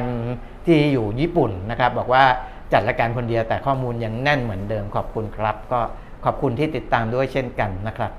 [0.67, 2.25] ที่อยู่ญี่ปุ่นนะครับ บอกว่า
[2.73, 5.81] จัดรายการคนเดียวแต่ข้อมูลยังแน่นเหมือนเดิมขอบคุณครับ ก็
[6.25, 8.13] ขอบคุณที่ติดตามด้วยเช่นกันนะครับ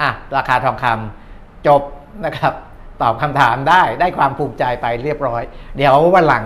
[0.00, 1.82] อะราคาทองคำจบ
[2.24, 2.54] นะครับ
[3.02, 5.42] ตอบคำถามได้ได้ความภูมิใจไปเรียบร้อย
[5.76, 6.44] เดี๋ยววันหลัง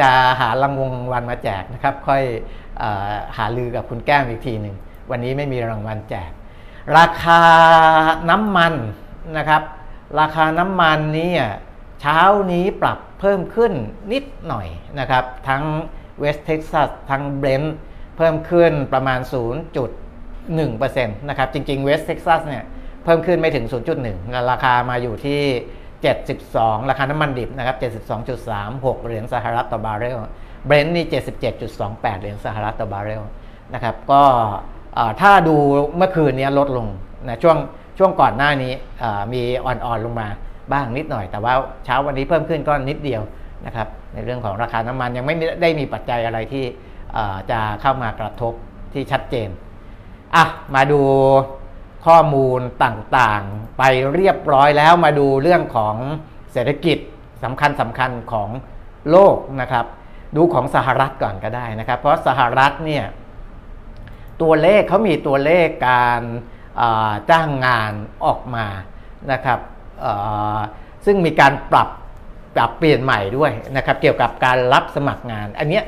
[0.00, 2.22] จะหารางวงวันมาแจกนะครับ ค่อย
[2.82, 2.84] อ
[3.36, 4.76] หารือกับคุณแก้มอีกทีหนึ่ง
[5.10, 6.30] วันนี้ไม่มีรางวัลแจก
[6.98, 7.40] ราคา
[8.30, 8.74] น้ำมัน
[9.38, 9.62] นะครับ
[10.20, 11.30] ราคาน้ำมันนี้
[12.00, 12.20] เช้า
[12.52, 13.72] นี้ปรับเพิ่มขึ้น
[14.12, 14.68] นิดหน่อย
[15.00, 15.62] นะครับ ทั้ง
[16.18, 17.76] เวสเท็กซัสทั้งเบรนท์
[18.16, 19.20] เพิ่มขึ้นประมาณ
[19.98, 22.64] 0.1%นะครับจริงๆเวสเท็กซัสเนี่ย
[23.04, 23.66] เพิ่มขึ้นไม่ถึง
[24.02, 25.40] 0.1 ราคามาอยู่ที่
[26.10, 27.76] 72 ราคาน้ำมันดิบนะครับ
[28.36, 30.18] 72.36 เหรียญสหรัฐต่อบาร์เรล
[30.66, 31.06] เบรนท์นี่
[31.62, 33.22] 77.28 เหรียญสหรัฐต่อบาร์เรล
[33.74, 34.22] นะครับก็
[35.20, 35.56] ถ้าดู
[35.96, 36.86] เมื่อคืนนี้ลดลง
[37.26, 37.56] นะช่วง
[37.98, 38.72] ช่วงก่อนหน้านี้
[39.32, 40.28] มีอ่อนๆลงมา
[40.72, 41.54] บ้างนิดหน่อย แต่ว่า
[41.84, 43.22] เช้าวันนี้เพิ่มขึ้นก็นิดเดียว
[43.66, 46.64] นะครับในเรื่องของราคาน้ำมันยังไม่ได้มีปัจจัยอะไรที่
[47.50, 48.52] จะเข้ามากระทบ
[48.92, 49.48] ที่ชัดเจน
[50.36, 51.02] อะมาดู
[52.06, 53.82] ข้อมูลต่างๆ ไป
[54.14, 55.96] เรียบร้อยแล้วมาดูเรื่องของ
[56.52, 56.98] เศรษฐกิจ
[57.44, 58.48] สำคัญสำคัญของ
[59.10, 59.86] โลกนะครับ
[60.36, 63.04] ดูของสหรัฐก่อนก็ได้นะครับ เพราะสหรัฐเนี่ย
[64.42, 66.22] ตัวเลขเขามีตัวเลขการ
[67.30, 67.92] จ้างงาน
[68.24, 68.66] ออกมา
[69.32, 69.58] นะครับ
[71.06, 71.88] ซึ่งมีการปรับ
[72.54, 75.80] ปรับเปลี่ยนใหม่ด้วยนะครับ เกี่ยวกับการรับสมัครงาน อันนี้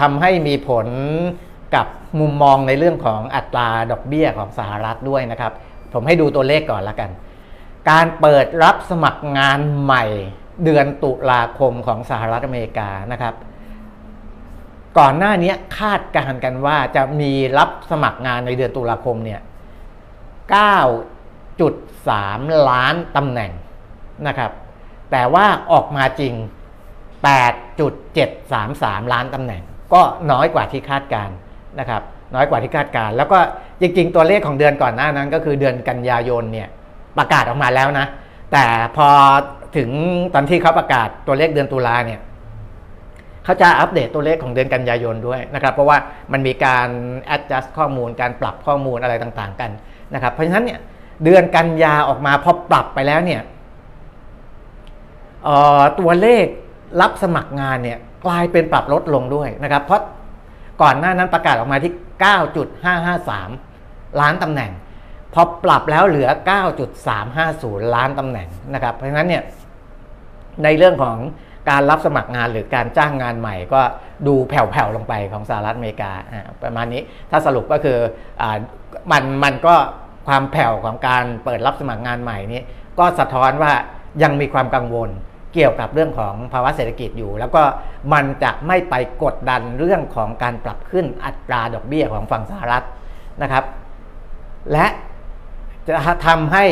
[0.00, 0.86] ทำให้มีผล
[1.74, 1.86] กับ
[2.20, 5.52] มุมมองในเรื่องของอัตราดอกเบี้ยของสหรัฐด้วยนะครับ
[5.92, 7.10] ผมให้ดูตัวเลขก่อนละกัน
[7.90, 10.04] การเปิดรับสมัครงานใหม่
[10.64, 13.34] เดือนตุลาคมของสหรัฐอเมริกานะครับ
[14.98, 19.40] ก่อนหน้านี้คาดการกันว่าจะมีรับสมัครงานในเดือนตุลาคมเนี่ย
[21.58, 23.52] 9.3ล้านตำแหน่ง
[24.26, 24.50] นะครับ
[25.10, 26.34] แต่ว่าออกมาจริง
[27.38, 29.62] 8.733 ล้านตำแหน่ง
[29.94, 30.00] ก็
[30.32, 31.30] น้อยกว่าที่คาดการ
[31.80, 32.02] นะครับ
[32.34, 33.38] น้อยกว่าที่คาดการ แล้วก็
[33.80, 36.68] จริง ๆ ตัวเลขของเดือนก่อนหน้านั้นก็คือเดือนกันยายนเนี่ย
[37.18, 38.06] ประกาศออกมาแล้วนะ
[38.52, 38.64] แต่
[38.96, 39.08] พอ
[39.76, 39.90] ถึง
[40.34, 42.20] ตอนที่เขาประกาศตัวเลขเดือนตุลาเนี่ย
[43.44, 45.98] เขาจะอัปเดตตัวเลขของเดือนกันยายนด้วยนะครับ เพราะว่า
[46.32, 46.88] มันมีการ
[47.34, 49.70] adjust ข้อมูลการปรับข้อมูลอะไรต่างๆกัน
[50.14, 50.80] นะครับ เพราะฉะนั้นเนี่ย
[51.24, 53.42] เดือนกันยาออกมาพอปรับไปแล้วเนี่ย
[56.00, 56.46] ตัวเลข
[57.00, 60.02] รับสมัครงานเนี่ยกลายเป็นปรับลดลงด้วยนะครับ เพราะ
[60.82, 61.92] ก่อนหน้านั้นประกาศออกมาที่
[63.46, 64.72] 9.553 ล้านตำแหน่ง
[65.34, 66.28] พอปรับแล้วเหลือ
[67.06, 69.42] 9.350 ล้านตำแหน่งนะครับ เพราะฉะนั้นเนี่ย
[70.64, 71.16] ในเรื่องของ
[71.70, 73.80] การรับสมัครงานหรือการจ้างงานใหม่ก็
[74.26, 76.12] ดูแผ่วๆลงไปของสหรัฐอเมริกา
[76.62, 77.98] ประมาณนี้ถ้าสรุปก็คือ
[78.40, 78.44] อ
[79.12, 79.74] มันมันก็
[80.28, 82.62] ความแผ่วของการเปิดรับสมัครงานใหม่นี้
[82.98, 83.72] ก็สะท้อนว่า
[84.22, 85.10] ยังมีความกังวล
[85.54, 87.62] เกี่ยวกับเรื่องของภาวะเศรษฐกิจอยู่ แล้วก็
[88.12, 92.84] มันจะไม่ไปกดดันเรื่องของการปรับขึ้นอัตราดอกเบี้ยของฝั่งสหรัฐ
[93.42, 93.64] นะครับ
[94.72, 94.86] และ
[95.86, 95.94] จะ
[96.26, 96.64] ทำให้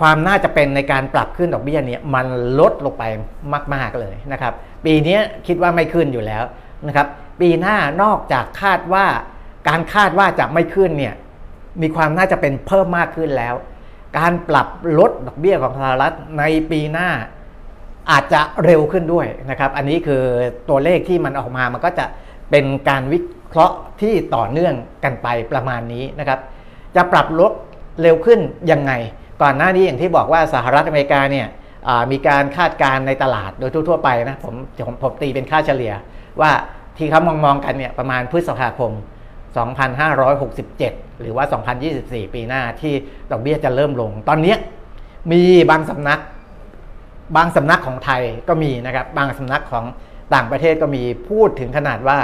[0.00, 2.26] ความน่าจะเป็นในการปรับขึ้นดอกเบี้ยเนี่ยมัน
[2.60, 3.04] ลดลงไป
[3.74, 4.52] มาก ๆเลยนะครับ
[4.84, 6.44] ปีนี้คิดว่าไม่ขึ้นอยู่แล้ว
[6.86, 7.06] นะครับ
[7.40, 9.06] ปีหน้านอกจากคาดว่า
[9.68, 11.14] การคาดว่าจะไม่ขึ้นเนี่ย
[11.82, 13.54] มีความน่าจะเป็นเพิ่มมากขึ้นแล้ว
[14.18, 17.08] การปรับลดดอกเบี้ยของสหรัฐในปีหน้า
[18.10, 20.22] อาจจะเร็วขึ้นด้วยนะครับ อันนี้คือ
[20.68, 22.06] ตัวเลขที่มันออกมามันก็จะ
[22.50, 26.38] เป็นการวิเคราะห์ที่ต่อเนื่องกันไปประมาณนี้นะครับ
[26.96, 27.52] จะปรับลด
[28.02, 28.40] เร็วขึ้น
[28.72, 28.92] ยังไง
[29.42, 31.46] ก่อนหน้านี้อย่างที่บอกว่าสหรัฐอเมริกาเนี่ย
[32.12, 34.54] มีการคาดการณ์ในตลาดโดยทั่วๆไปนะผม
[34.86, 35.92] ผมผมตีเป็นค่าเฉลี่ย
[36.40, 36.50] ว่า
[36.98, 38.92] ที่เขามองมองกันเนี่ยประมาณพฤษภาคม
[39.54, 41.44] 2567 หรือว่า
[41.90, 42.94] 2024 ปีหน้าที่
[43.30, 44.54] ดอกเบี้ยจะเริ่มลง ตอนนี้
[45.32, 46.20] มีบางสำนัก
[47.36, 49.84] บางสำนักของไทยก็มีนะครับ บางสำนักของ
[50.34, 52.18] ต่างประเทศก็มีพูดถึงขนาดว่า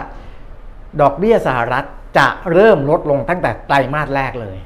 [1.00, 1.84] ดอกเบี้ยสหรัฐ
[2.18, 4.56] จะเริ่มลดลงตั้งแต่ไตรมาสแรกเลย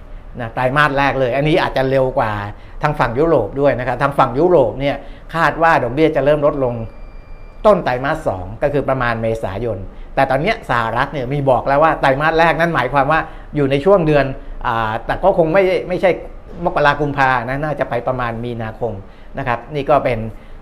[0.40, 2.32] นะไตรมาสแรกเลย อันนี้อาจจะเร็วกว่า
[2.82, 4.96] ทางฝั่งยุโรปด้วยนะครับ ทางฝั่งยุโรปเนี่ย
[5.34, 6.74] คาดว่าดอกเบี้ยจะเริ่มลดลง
[7.66, 9.78] ต้นไตรมาสสองก็คือประมาณเมษายน
[10.14, 13.20] แต่ตอนนี้สหรัฐเนี่ยมีบอกแล้วว่าไตรมาสแรกนั่นหมายความว่า
[13.56, 14.26] อยู่ในช่วงเดือน
[14.66, 14.68] อ
[15.06, 16.10] แต่ก็คงไม่ไม่ใช่
[16.64, 18.92] มกราคมพานะน่าจะไปประมาณมีนาคม
[19.38, 20.18] นะครับนี่ก็เป็น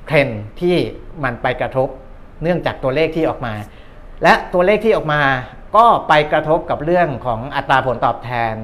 [0.07, 0.29] เทรน
[0.61, 0.77] ที่
[1.25, 1.89] มันไปกระทบ
[2.43, 3.55] เนื่องจากตัวเลขที่ออกมา
[4.23, 5.23] และตัวเลขที่ออกมา
[5.77, 8.55] ก็ไปกระทบกับเรื่องของอัตราผลตอบแทน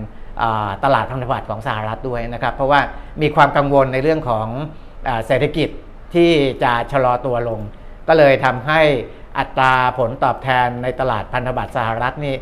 [0.85, 2.81] ตลาดพันธบัตรของสหรัฐด้วยนะครับ เพราะว่า
[3.23, 4.47] มีความกังวลในเรื่องของ
[5.27, 5.69] เศรษฐกิจ
[6.15, 6.31] ที่
[6.63, 7.61] จะชะลอตัวลง
[8.09, 8.81] ก็เลยทำให้
[9.39, 12.35] อัตราผลตอบแทนในตลาดพันธบัตรสหรัฐนี่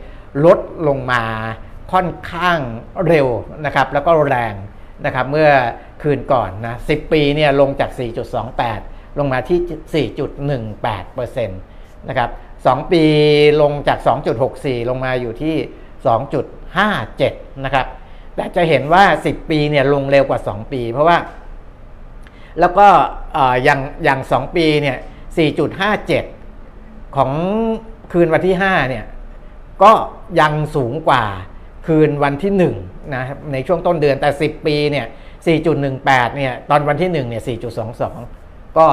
[0.44, 1.22] ลดลงมา
[1.92, 2.59] ค่อนข้าง
[3.07, 3.27] เร็ว
[3.64, 4.55] นะครับแล้วก็แรง
[5.05, 5.51] นะครับเมื่อ
[6.03, 7.90] คืนก่อนนะ10 ปีเนี่ยลงจาก
[8.55, 13.05] 4.28 ลงมาที่ 4.18%นะครับ2ปี
[13.62, 13.99] ลงจาก
[14.44, 15.57] 2.64 ลงมาอยู่ที่
[16.85, 17.87] 2.57 นะครับ
[18.35, 21.18] แต่จะเห็นว่า 10 ปีเนี่ยลงเร็วกว่า 2 ปี เพราะว่า
[22.61, 22.88] แล้วก็
[23.64, 24.96] อย่างอย่าง 2 ปีเนี่ย
[25.37, 26.36] 4.57
[27.16, 27.31] ของ
[28.12, 29.05] คืนวันที่ 5 เนี่ย
[29.83, 29.92] ก็
[30.40, 31.24] ยังสูงกว่า
[31.87, 32.52] คืนวันที่
[32.85, 35.07] 1นะครับในช่วงต้นเดือนแต่ 10 ปีเนี่ย
[35.70, 37.42] 4.18 เนี่ย ตอนวันที่1เนี่ย
[38.11, 38.87] 4.22 ก็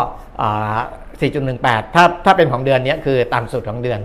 [1.11, 3.99] 4.18 ถ้าถ้าเป็นของเดือนนี้คือต่ำสุดของเดือน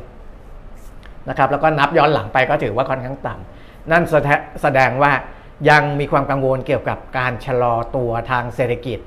[1.29, 4.05] นะครับแล้วก็นับย้อนหลังไปก็ถือว่าค่อนข้างต่ำนั่น
[4.63, 5.13] แสดงว่า
[5.71, 8.99] ยังมีความกังวลเกี่ยวกับการชะลอตัวทางเศรษฐกิจ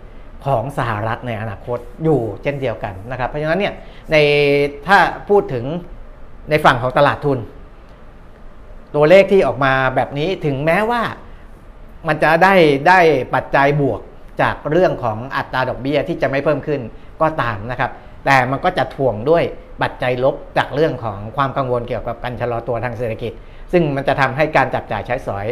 [0.46, 3.74] ของสหรัฐในอนาคตอยู่เช่นเดียวกันนะครับ เพราะฉะนั้นเนี่ย
[4.12, 4.16] ใน
[4.88, 5.00] ถ้า
[5.30, 5.66] พูดถึง
[6.50, 7.40] ในฝั่งของตลาดทุน
[8.96, 11.02] ตัวเลขที่ออกมาแบบนี้ถึงแม้ว่า
[12.08, 12.54] มันจะได้
[12.88, 13.00] ได้
[13.36, 14.02] ปัจจัยบวก
[14.42, 16.82] จากเรื่องของอัตราดอกเบี้ยที่จะไม่เพิ่มขึ้น
[17.22, 17.92] ก็ตามนะครับ
[18.26, 19.44] แต่มันก็จะถ่วงด้วย
[19.82, 23.32] ปัจจัยลบจากเรื่องของความกังวลเกี่ยวกับการชะลอตัวทางเศรษฐกิจ
[23.72, 25.48] ซึ่งมันจะทำให้การจับจ่ายใช้สอย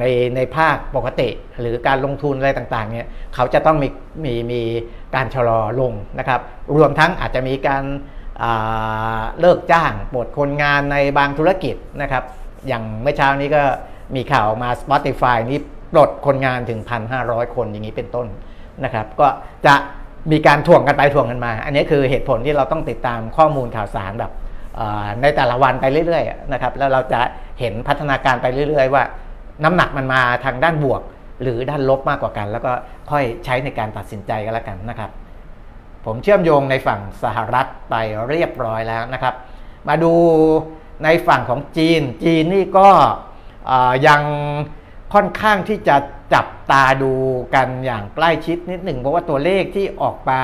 [0.00, 0.04] ใน
[0.36, 1.28] ในภาคปกติ
[1.60, 3.88] หรือการลงทุนอะไรต่างๆเนี่ยเขาจะต้องมี
[4.24, 4.62] มีมี
[5.14, 6.40] การชะลอลงนะครับ
[6.76, 7.84] รวมทั้งอาจจะมีการ
[9.40, 12.24] เลิกจ้างปลดคนงานในบางธุรกิจนะครับ
[12.68, 13.62] อย่างเมื่อเช้านี้ก็
[14.16, 15.60] มีข่าวมา Spotify นี้
[15.92, 16.80] ปลดคนงานถึง
[17.18, 18.26] 1,500 คนอย่างนี้เป็นต้น
[18.84, 19.26] นะครับ ก็
[19.66, 19.74] จะ
[20.32, 24.32] มีการถ่วงกันไปถ่วงกันมา อันนี้คือเหตุผลที่เราต้องติดตามข้อมูลข่าวสารแบบ
[25.22, 27.20] ในแต่ละวันไปเรื่อยๆนะครับแล้วเราจะ
[27.60, 29.02] เห็นพัฒนาการไปเรื่อย ๆ ว่า
[29.62, 31.02] น้ำหนักมันมาทางด้านบวก
[31.42, 32.72] หรือด้านลบมากกว่ากัน แล้วก็
[33.10, 35.10] ค่อยใช้ในการตัดสินใจกันแล้วกันนะครับ
[36.04, 37.94] ผมเชื่อมโยงในฝั่งสหรัฐไป
[38.28, 39.34] เรียบร้อยแล้วนะครับ
[39.88, 40.12] มาดู
[41.04, 42.88] ในฝั่งของจีน จีนนี่ก็
[44.06, 44.22] ยัง
[45.14, 45.96] ค่อนข้างที่จะ
[46.34, 47.12] จับตาดู
[47.54, 50.40] กันอย่างใกล้ชิดนิดหนึ่งเพราะว่าตัวเลขที่ออกมา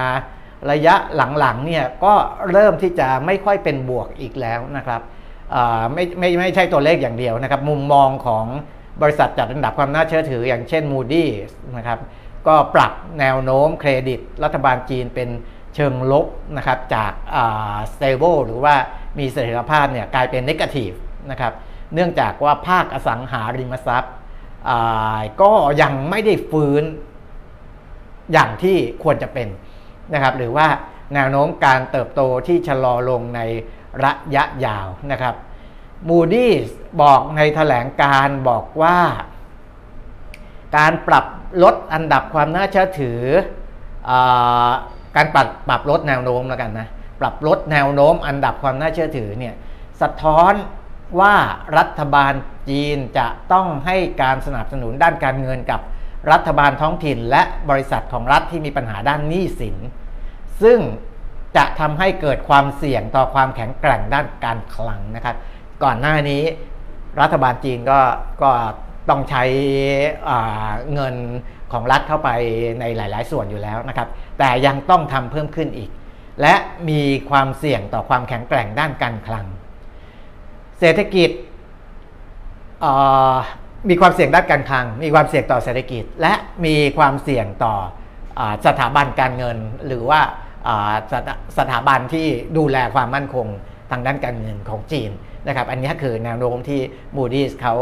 [0.70, 0.94] ระยะ
[1.38, 2.14] หลังๆเนี่ยก็
[2.52, 5.00] เริ่มที่จะไม่ค่อยเป็นบวกอีกแล้วนะครับ
[5.92, 8.46] ไม่ไม่ไม่ใช่ตัวเลขอย่างเดียวนะครับ มุมมองของ
[9.02, 11.24] บริษัทจัดอันดับความน่าเชื่อถืออย่างเช่น Moody
[11.76, 11.98] นะครับ
[12.46, 15.28] ก็ปรับแนวโน้มเครดิต รัฐบาลจีนเป็น
[15.74, 16.26] เชิงลบ
[16.56, 17.12] นะครับจาก
[17.92, 18.74] stable หรือว่า
[19.18, 20.92] มีเสถียรภาพเนี่ยกลายเป็นนกาทีฟ
[21.30, 21.52] นะครับ
[21.94, 24.14] เนื่องจากว่าภาคอสังหาริมทรัพย์
[25.42, 26.82] ก็ยังไม่ได้ฟื้น
[28.32, 29.48] อย่างที่ควรจะเป็น
[30.14, 30.66] นะครับหรือว่า
[31.14, 33.40] แนวโน้มการเติบโตที่ชะลอลงใน
[34.04, 35.34] ระยะยาวนะครับ
[36.08, 36.52] มูดี้
[37.02, 38.98] บอกในถแถลงการบอกว่า
[40.76, 41.24] การปรับ
[41.62, 43.20] ลดอันดับความน่าเชื่อถือ
[44.10, 44.12] อ
[45.16, 46.88] การปรับปรับลดแนวโน้มแล้วกันนะ
[47.20, 49.54] ปรับลดแนวโน้มอันดับความน่าเชื่อถือเนี่ย
[50.00, 50.52] สะท้อน
[51.20, 51.34] ว่า
[51.78, 52.32] รัฐบาล
[52.68, 55.80] จีนจะต้องให้การสนับสนุนด้านการเงินกับ
[56.32, 59.76] รัฐบาลท้องถิ่น และบริษัทของรัฐที่มีปัญหาด้านหนี้สิน
[60.62, 60.78] ซึ่ง
[61.56, 65.36] จะทำให้เกิดความเสี่ยงต่อความแข็งแกร่งด้านการคลังนะครับ
[65.84, 66.42] ก่อนหน้านี้
[67.20, 68.00] รัฐบาลจีนก็
[68.42, 68.50] ก็
[69.08, 69.44] ต้องใช้
[70.94, 71.14] เงิน
[71.72, 72.30] ของรัฐเข้าไป
[72.80, 75.90] ในหลาย ๆ ส่วนอยู่แล้วนะครับ แต่ยังต้องทำเพิ่มขึ้นอีก
[76.40, 76.54] และ
[76.88, 79.46] มีความเสี่ยงต่อความแข็งแกร่งด้านการคลัง
[80.80, 81.30] เศรษฐกิจ
[83.88, 86.32] มีความเสี่ยงด้านการคลัง มีความเสี่ยงต่อเศรษฐกิจ และ
[86.66, 87.74] มีความเสี่ยงต่อ
[88.38, 90.20] อสถาบันการเงิน หรือว่า
[91.12, 91.14] ส
[91.58, 93.46] สถาบันที่ดูแลความมั่นคง
[93.90, 95.10] ทางด้านการเงินของจีน
[95.46, 96.80] นะครับอันนี้คือแนวโน้มที่
[97.16, 97.74] Moody's เขา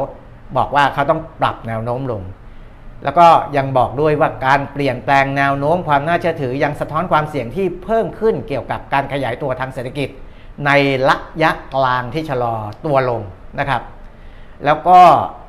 [0.57, 2.23] บอกว่าเขาต้องปรับแนวโน้มลง
[3.05, 10.09] แล้วก็ยังบอกด้วยว่าการเปลี่ยนแปลงแนวโน้มความน่าเชื่อถือยังสะท้อนความเสี่ยงที่เพิ่มขึ้นเกี่ยวกับการขยายตัวทางเศรษฐกิจ
[10.67, 10.71] ใน
[11.09, 12.55] ระยะกลางที่ชะลอ
[12.87, 13.23] ตัวลง
[13.59, 13.83] นะครับ
[14.65, 15.01] แล้วก็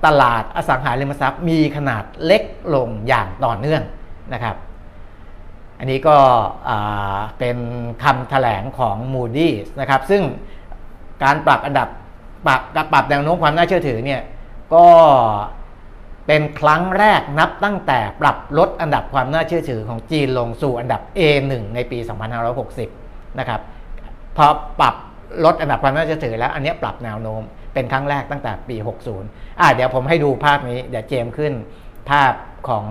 [0.06, 2.44] ตลาดอสังหาริมทรัพย์มีขนาดเล็ก
[2.76, 3.84] ลงอย่างต่อเนื่อง
[4.34, 4.56] นะครับ
[5.80, 6.18] อันนี้ก็
[7.40, 7.58] เป็น
[8.04, 10.24] คำถแถลงของ Moody's นะครับซึ่ง
[11.24, 11.88] การปรับอันดับ
[12.46, 14.22] ปรับปรับแนวโน้มความน่าเชื่อถือเนี่ย
[14.74, 14.86] ก็
[16.28, 22.00] เป็นครั้งแรกนับตั้งแต่ปรับลดอันดับความน่าเชื่อถือของจีนลงสู่อันดับ A1 ในปี
[22.70, 23.62] 2560 นะครับ
[24.38, 24.46] พอ
[24.80, 24.96] ปรับ
[25.46, 27.42] ลดอันดับความน่าเชื่อถือแล้วอันนี้ปรับแนวโน้ม
[27.74, 28.76] เป็นครั้งแรกตั้งแต่ปี
[29.18, 31.54] 60 อ่าเดี๋ยวผมให้ดูภาพนี้ เดี๋ยวเจมขึ้น
[32.10, 32.34] ภาพ
[32.70, 32.86] ของ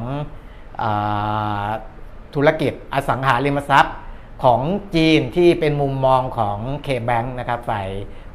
[0.82, 0.84] อ
[2.34, 3.94] ธุรกิจอสังหาริมทรัพย์
[4.44, 4.61] ของ
[4.94, 7.88] จีนที่เป็นมุมมองของ K-Bank นะครับฝ่าย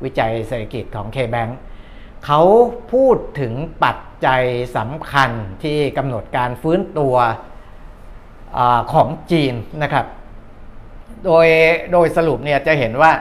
[0.04, 1.52] วิจัยเศรษฐกิจของ K-Bank
[2.26, 2.42] เขา
[2.94, 4.44] พูดถึงปัจจัย
[4.78, 5.32] สำคัญ
[5.64, 7.16] ที่กำหนดการฟื้นตัว
[8.58, 8.60] อ
[8.94, 10.06] ของจีนนะครับ
[11.26, 11.48] โดย
[11.92, 13.12] โดยสรุปเนี่ยจะเห็นว่า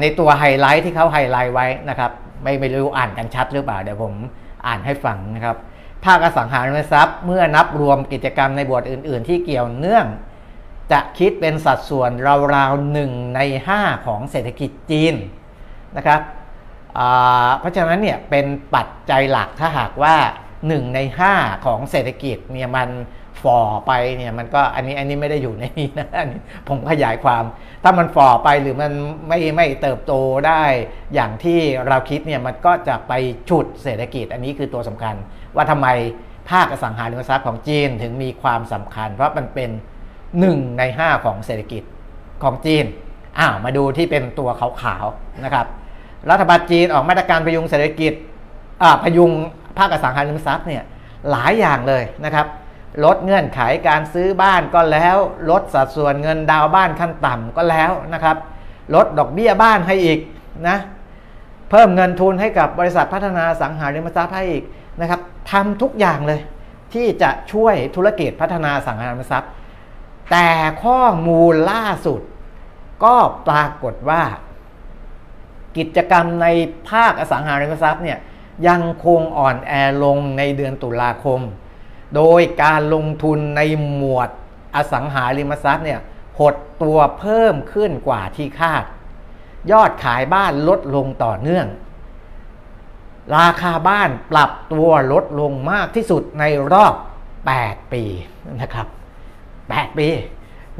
[0.00, 2.10] ในตัวไฮไลท์ที่เขาไฮไลท์ไว้นะครับ
[2.42, 4.14] ไม่ไม่รู้อ่านกันชัดหรือเปล่า เดี๋ยวผม
[4.66, 5.56] อ่านให้ฟังนะครับ
[6.04, 10.06] ภาคอสังหาริมทรัพย์เมื่อนับรวมกิจกรรมในบทอื่น ๆ ที่เกี่ยวเนื่อง
[10.92, 12.10] จะคิดเป็นสัดส่วน
[12.54, 13.40] ราวๆหนึ่งใน
[13.74, 15.14] 5 ของเศรษฐกิจจีน
[15.96, 16.20] นะครับ
[17.58, 20.16] เพราะฉะนั้นเนี่ยเป็นปัจจัยหลักถ้าหากว่า
[20.56, 20.98] 1 ใน
[21.32, 22.90] 5 ของเศรษฐกิจเนี่ยมัน
[23.42, 27.44] ฝ่อไปเนี่ยมันก็อันนี้อันนี้ไม่ได้อยู่ในนี้นะอันนี้ผมขยายความ
[27.82, 28.92] ถ้ามันฝ่อไปหรือมัน
[29.28, 30.12] ไม่ไม่เติบโต
[30.46, 30.62] ได้
[31.14, 33.12] อย่างที่เราคิดเนี่ยมันก็จะไป
[33.48, 35.14] ฉุดเศรษฐกิจ อันนี้คือตัวสำคัญ
[35.54, 35.88] ว่าทำไม
[36.50, 39.70] ภาคอสังหาริมทรัพย์ของจีนถึงมีความสำคัญ เพราะมันเป็น
[40.34, 41.82] 1 ใน 5 ของเศรษฐกิจ
[42.42, 42.84] ของจีน
[43.38, 45.66] อ้าวมาดูที่เป็นตัวขาวๆนะครับ
[46.30, 48.12] รัฐบาลจีนออกมาตรการพยุงเศรษฐกิจ
[49.02, 49.30] พยุง
[49.78, 50.82] ภาคอสังหาริมทรัพย์เนี่ย
[51.30, 52.46] หลายอย่างเลยนะครับ
[53.04, 55.16] ลดเงื่อนไขการซื้อบ้านก็แล้ว
[55.50, 58.36] ลดสัดส่วนเงินดาวบ้านขั้นต่ำก็แล้วนะครับ
[58.94, 60.18] ลดดอกเบี้ยบ้านให้อีก
[60.68, 60.78] นะ
[61.70, 64.64] เพิ่มเงินทุนให้กับบริษัทพัฒนาสังหาริมทรัพย์ให้อีก
[65.00, 66.40] นะครับทำทุกอย่างเลย
[66.94, 69.50] ที่จะช่วยธุรกิจพัฒนาสังหาริมทรัพย์
[70.30, 70.48] แต่
[70.84, 72.20] ข้อมูลล่าสุด
[73.04, 73.16] ก็
[73.48, 74.22] ปรากฏว่า
[75.76, 76.46] กิจกรรมใน
[76.88, 78.18] ภาคอสังหาริมทรัพย์เนี่ย
[78.68, 81.40] ยังคงอ่อนแอลงในเดือนตุลาคม
[82.16, 83.60] โดยการลงทุนใน
[83.94, 84.30] หมวด
[84.76, 86.00] อสังหาริมทรัพย์เนี่ย
[86.38, 88.84] หดตัวเพิ่มขึ้นกว่าที่คาด
[89.70, 91.66] ยอดขายบ้านลดลงต่อเนื่อง
[93.36, 96.94] ราคาบ้านปรับตัวลดลงมากที่สุดในรอบ
[97.44, 98.02] 8 ปี
[98.60, 98.86] นะครับ
[99.70, 100.08] 8 ปี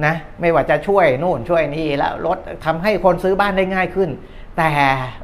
[0.04, 4.10] นะไม่ว่าจะช่วยนู่นช่วยนี่แล้วลดทำให้คนซื้อบ้านได้ง่ายขึ้น
[4.56, 4.70] แต่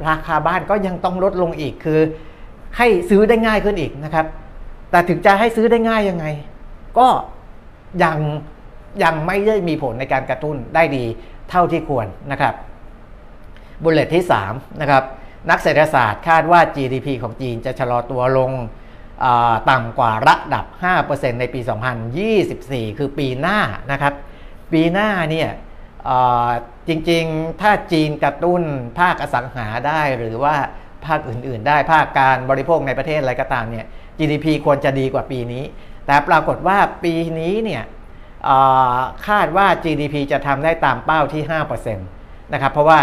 [0.08, 2.00] ราคาบ้านก็ยังต้องลดลงอีกคือ
[2.78, 4.26] ให้ซื้อได้ง่ายขึ้นอีกนะครับ
[4.90, 6.26] แต่ถึงจะให้ซื้อได้ง่ายยังไง
[6.98, 7.08] ก็
[8.04, 8.18] ยัง
[9.04, 11.04] ยังไม่ได้มีผลในการกระตุ้นได้ดี
[11.50, 12.54] เท่าที่ควรนะครับ
[13.82, 15.02] บุลเลตที่3นะครับ
[15.50, 18.50] นักเศรษฐศาสตร์คาดว่า GDP ของจีนจะชะลอตัวลง
[19.70, 20.66] ต่ำกว่าระดับ
[21.02, 21.60] 5%ในปี
[22.28, 23.58] 2024 คือปีหน้า
[23.92, 24.14] นะครับ
[24.72, 25.48] ปีหน้าเนี่ย
[26.88, 28.62] จริงๆ ถ้าจีนกระตุ้น
[28.98, 30.54] ภาคอสังหาได้หรือว่า
[31.06, 33.86] ภาคอื่นๆ ได้ภาคการบริโภคในประเทศอะไรก็ตามเนี่ย
[34.18, 35.64] GDP ควรจะดีกว่าปีนี้
[36.06, 37.82] แต่ปรากฏว่าปีนี้เนี่ย
[39.26, 41.42] คาดว่า GDP จะทำได้ตามเป้าที่
[41.88, 42.98] 5%นะครับเพราะว่า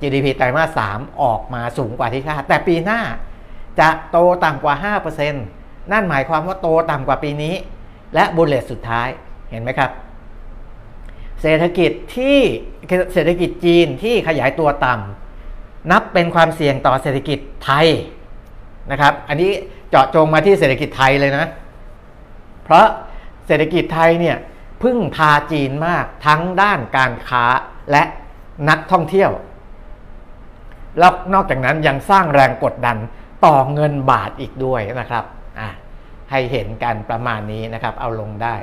[0.00, 3.00] GDP ไตรมาส3ออกมาสูงกว่าที่คาดแต่ปีหน้า
[3.80, 4.74] จะโตต่ำกว่า
[5.32, 7.54] 5% นั่นหมายความว่าโตต่ำกว่าปีนี้
[8.14, 9.08] และบุลเลตสุดท้าย
[9.50, 9.90] เห็นไหมครับ
[11.42, 12.38] เศรษฐกิจที่
[13.14, 17.86] เศรษฐกิจจีนที่ขยายตัวต่ำนับเป็นความเสี่ยงต่อเศรษฐกิจไทย
[18.90, 19.50] นะครับ อันนี้
[19.90, 21.46] เจาะจงมาที่เศรษฐกิจไทยเลยนะ
[22.64, 22.86] เพราะ
[23.46, 24.36] เศรษฐกิจไทยเนี่ย
[24.82, 27.44] พึ่งพาจีนมากทั้งด้านการค้า
[27.90, 28.02] และ
[28.68, 29.30] นักท่องเที่ยว
[30.98, 32.96] แล้วนอกจากนั้นยังสร้างแรงกดดัน
[33.44, 35.24] ต่อเงินบาทอีกด้วยนะครับ
[36.32, 38.54] ให้เห็นกันประมาณนี้นะครับเอาลงได้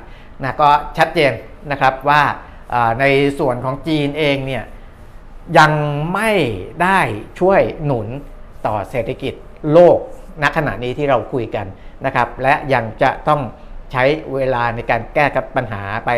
[0.43, 1.31] นะก็ชัดเจน
[1.71, 2.21] นะครับว่า
[2.99, 3.05] ใน
[3.39, 4.63] ส่วนของจีนเองเนี่ย
[5.59, 5.71] ยัง
[6.13, 6.31] ไม่
[6.83, 6.99] ได้
[7.39, 8.07] ช่วยหนุน
[8.65, 9.33] ต่อเศรษฐกิจ
[9.71, 9.97] โลก
[10.43, 11.65] ณขณะนี้ที่เราคุยกัน
[12.05, 13.41] นะครับ และยังจะต้อง
[13.91, 14.03] ใช้
[14.33, 16.09] เวลาในการแก้กับปัญหาไป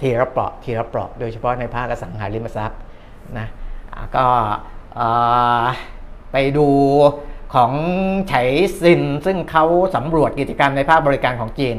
[0.00, 2.80] ทีละเปราะทีละเปราะโดยเฉพาะในภาคอสังหาริมทรัพย์
[3.38, 3.46] นะ
[4.16, 4.26] ก็
[6.32, 6.68] ไปดู
[7.54, 7.72] ของ
[8.28, 8.34] ไฉ
[8.80, 9.64] ซินซึ่งเขา
[9.96, 11.76] สำรวจกิจกรรมในภาคบริการของจีน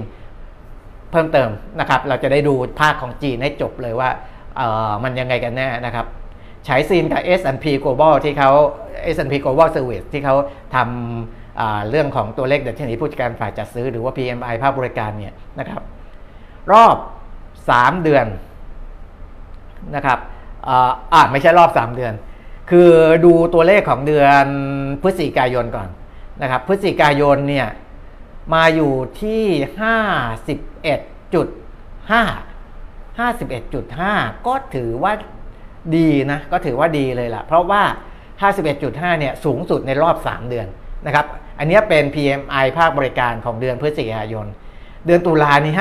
[1.11, 1.49] เพิ่มเติม
[1.80, 4.09] นะครับ เราจะได้ดูภาคของจีนให้จบเลยว่า
[5.03, 6.05] มันยังไงกันแน่นะครับ
[6.65, 8.51] ไฉซินกับ S&P Global ที่เขา
[9.15, 10.36] S&P Global Service ที่เขา
[10.76, 15.82] ทำเรื่องของตัวเลขเดัชนีผู้จัดการฝ่ายจัดซื้อหรือว่า PMI ภาคบริการเนี่ยนะครับ
[16.72, 16.95] รอบ
[17.49, 18.26] 3 เดือน
[19.95, 20.20] นะครับ
[21.13, 22.13] อ่าไม่ใช่รอบ 3 เดือน
[22.70, 22.91] คือ
[23.26, 24.45] ดูตัวเลขของเดือน
[25.01, 25.89] พฤศจิกายนก่อน
[26.41, 27.67] นะครับพฤศจิกายนเนี่ย
[28.53, 29.43] มาอยู่ที่
[30.89, 35.13] 51.5 51.5 ก็ถือว่า
[35.95, 37.84] ดีนะก็ถือว่าดีเลยล่ะ เพราะว่า
[38.51, 40.67] 51.5 เนี่ยสูงสุดในรอบ 3 เดือน
[41.05, 41.26] นะครับ
[41.59, 44.45] อันนี้เป็น PMI ภาคบริการของเดือนพฤศจิกายน
[45.05, 45.74] เดือนตุลานี่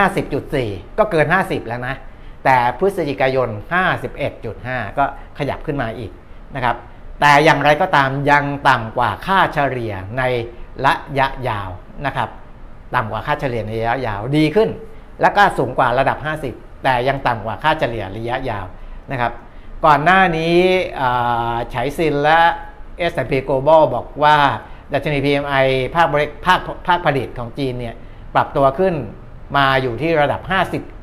[0.45, 1.95] 50.4 ก็เกิน 50 แล้วนะ
[2.45, 3.49] แต่พฤศจิกายน
[4.19, 5.05] 51.5 ก็
[5.39, 6.11] ขยับขึ้นมาอีก
[6.57, 6.77] นะครับ
[7.21, 10.23] แต่อย่างไรก็ตามยังต่ำกว่าค่าเฉลี่ยใน
[10.87, 11.71] ระยะยาว
[12.07, 12.29] นะครับ
[12.95, 14.69] ต่ำกว่าค่าเฉลี่ยในระยะยาวดีขึ้น
[15.21, 16.19] และก็สูงกว่าระดับ
[16.51, 18.67] 50 แต่ยังต่ำกว่าค่าเฉลี่ยระยะยาว
[19.11, 19.33] นะครับ
[19.85, 20.57] ก่อนหน้านี้
[21.75, 22.41] ฉายซินและ
[23.11, 24.37] S&P Global บอกว่า
[24.93, 27.95] ดัชนี PMI ภาคบริภาคภาคผลิตของจีนเนี่ย
[28.35, 28.95] ปรับตัวขึ้น
[29.57, 30.41] มาอยู่ที่ระดับ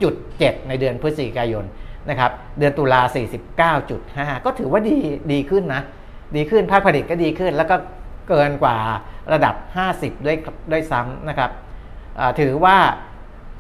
[0.03, 1.65] 50.7 ในเดือนพฤศจิกายน
[2.09, 3.01] นะครับเดือนตุลา
[3.73, 4.97] 49.5 ก็ถือว่าดี
[5.31, 5.81] ดีขึ้นนะ
[6.35, 7.75] ดีขึ้นภาคผลิตก็ดีขึ้น แล้วก็
[8.29, 8.77] เกินกว่า
[9.33, 9.55] ระดับ
[9.89, 10.37] 50 ด้วย
[10.71, 11.51] ด้วยซ้ำนะครับ
[12.39, 12.77] ถือว่า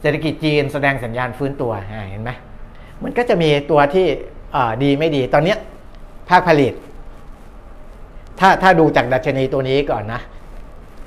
[0.01, 1.71] เศรษฐกิจจีนแสดงสัญญาณฟื้นตัว
[2.09, 2.31] เห็นไหม
[3.03, 4.05] มันก็จะมีตัวที่
[4.83, 5.55] ดีไม่ดีตอนนี้
[6.29, 6.73] ภาคผลิต
[8.39, 10.21] ถ้าถ้าดูจากดัชนีตัวนี้ก่อนนะ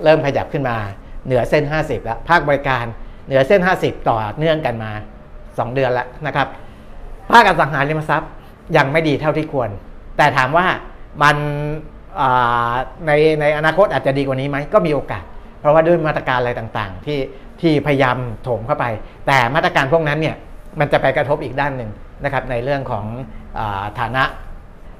[0.04, 0.76] เริ่มขยับขึ้นมา
[1.26, 2.84] เหนือเส้น 50 แล้ว ภาคบริการ
[3.26, 4.92] เหนือเส้น 50 ต่อเนื่องกันมา
[5.34, 6.48] 2 เดือนแล้วนะครับ
[7.30, 8.30] ภาคอสังหาริมทรัพย์
[8.76, 9.70] ยังไม่ดีเท่าที่ควร
[10.16, 10.66] แต่ถามว่า
[11.22, 11.36] มัน
[13.06, 15.24] ในในอนาคตอาจจะดีกว่านี้ไหมก็มีโอกาส
[15.60, 17.20] เพราะว่าด้วยมาตรการอะไรต่างๆ ที่
[17.60, 18.86] ที่พยายามโถมเข้าไป
[19.26, 20.36] แต่มาตรการพวกนั้นเนี่ย
[20.80, 21.90] มันจะไปกระทบอีกด้านหนึ่ง
[22.24, 23.04] นะครับในเรื่องของ
[23.58, 23.60] อ
[23.98, 24.24] ฐานะ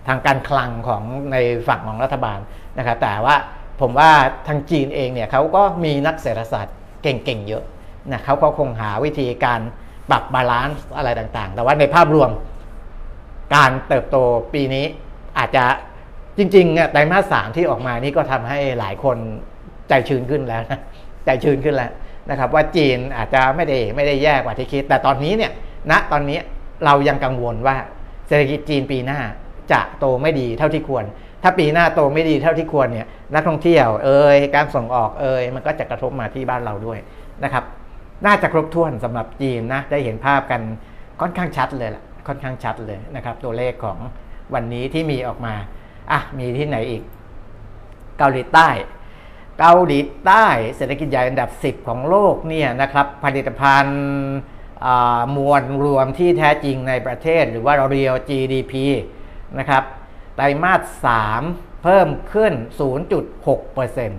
[0.09, 1.03] ทางการคลังของ
[1.33, 1.37] ใน
[1.69, 2.39] ฝั่งของรัฐบาล
[2.79, 3.37] นะครับแต่ว่า
[3.81, 4.11] ผมว่า
[4.47, 7.65] ทางจีนเองเนี่ยเขาก็มีนักเศรษฐศาสตร์เก่งๆเยอะ
[8.13, 9.61] นะเขาก็คงหาวิธีการ
[10.11, 12.31] ปรับ balance อะไรต่างๆ แต่ว่าในภาพรวม
[13.55, 14.17] การเติบโต
[14.55, 14.85] ปีนี้
[15.39, 15.65] อาจจะ
[16.39, 19.17] จริงๆเนี่ยไตรมาสสามที่ออกมานี่ก็ทำให้หลายคน
[19.89, 20.81] ใจชื้นขึ้นแล้วนะ
[21.25, 21.91] ใจชื้นขึ้นแล้ว
[22.31, 25.53] นะครับ ว่าจีนอาจจะไม่ได้ไม่ได้แย่กว่าที่คิด แต่ตอนนี้เนี่ย
[25.91, 26.39] ณตอนนี้
[26.85, 27.77] เรายังกังวลว่า
[28.29, 29.21] เศรษฐกิจจีนปีหน้า
[29.73, 31.05] จะโตไม่ดีเท่าที่ควร
[31.43, 36.99] ถ้าปีหน้าโตไม่ดีเท่าที่ควรเนี่ยนักท่องเที่ยวเอ่ยการส่งออกเอ่ยมันก็จะกระทบมาที่บ้านเราด้วย
[37.45, 37.65] นะครับ
[38.27, 40.61] น่าจะครบถ้วนสำหรับจีนนะได้เห็นภาพกัน
[41.21, 43.99] ค่อนข้างชัดเลยล่ะค่อนข้างชัดเลยนะครับ ตัวเลขของ
[44.55, 45.55] วันนี้ที่มีออกมา
[46.13, 47.03] อะมีที่ไหนอีก
[48.19, 48.69] เกาหลีใต้
[49.59, 50.47] เกาหลีใต้
[50.77, 54.01] เศรษฐกิจใหญ่อันดับ 10 ของโลกเนี่ยนะครับผลิตภัณฑ์
[55.37, 58.75] มวลรวมที่แท้จริงในประเทศหรือว่า real GDP
[59.59, 59.83] นะครับ
[60.37, 61.07] ไตรมาส
[61.39, 62.53] 3 เพิ่มขึ้น
[63.31, 64.11] 0.6%น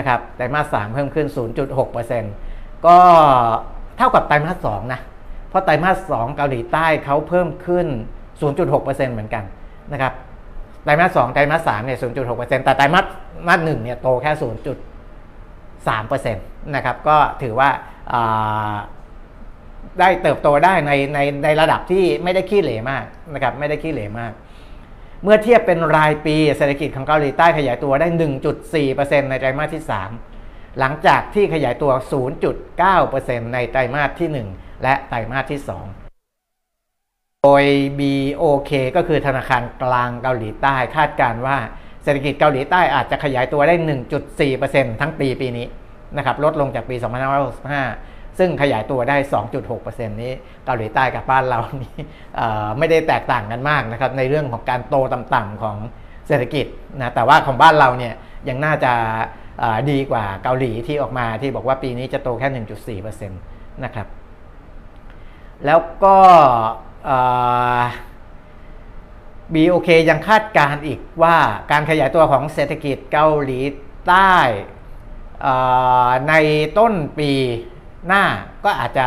[0.00, 1.26] ะครับไตรมาส 3 เพิ่มขึ้น
[1.74, 2.20] 0.6%
[2.86, 2.98] ก็
[3.96, 5.00] เท่ากับไตรมาสสองนะ
[5.48, 7.86] เพราะไตรมาสสองเกาหลีใต้เขาเพิ่มขึ้น
[8.50, 9.44] 0.6%เหมือนกัน
[9.92, 10.12] นะครับ
[10.84, 13.06] ไตรมาสสองไตรมาสสามเนี่ย 0.6%แต่ไตรมาส
[13.46, 14.32] มาสหนึ่งเนี่ยโตแค่
[15.98, 17.68] 0.3%นะครับ ก็ถือว่า
[20.00, 23.04] ได้เติบโตได้ในในในระดับที่ไม่ได้ขี้เหร่มาก
[23.34, 24.32] นะครับ ไม่ได้ขี้เหร่มาก
[25.22, 28.08] เมื่อเทียบเป็นรายปีเศรษฐกิจของเกาหลีใต้ขยายตัวได้
[28.68, 30.35] 1.4%ในไตรมาสที่ 3
[30.78, 31.92] หลังจากที่ขยายตัว
[32.72, 35.60] 0.9%ในไตรมาสที่ 1 และไตรมาสที่
[36.26, 37.64] 2 โดย
[37.98, 41.58] BOK ก็คือธนาคารกลางเกาหลีใต้คาดการว่า
[42.02, 43.74] เศรษฐกิจเกาหลีใต้อาจจะขยายตัวได้
[44.38, 45.66] 1.4%ทั้งปีปีนี้
[46.16, 46.96] นะครับลดลงจากปี
[47.66, 49.16] 2565 ซึ่งขยายตัวได้
[49.66, 50.32] 2.6%นี้
[50.64, 51.94] เกาหลีใต้กับบ้านเรานี่
[52.78, 55.76] ไม่ได้แตกต่างกันมากนะครับในเรื่องของการโตต่ำๆของ
[56.26, 56.66] เศรษฐกิจ
[56.98, 58.14] นะแต่ว่าของบ้านเราเนี่ย
[58.48, 58.92] ยังน่าจะ
[59.90, 64.06] ดีกว่าเกาหลีที่ออกมาที่บอกว่าปีนี้จะโตแค่ 1.4%นะครับ
[65.66, 66.16] แล้วก็
[69.54, 71.36] บีโอเคยังคาดการณ์อีกว่า
[71.70, 73.60] การขยายตัวของเศรษฐกิจเกาหลี
[74.08, 74.36] ใต้
[76.28, 76.34] ใน
[76.78, 77.30] ต้นปี
[78.06, 78.24] หน้า
[78.64, 79.06] ก็อาจจะ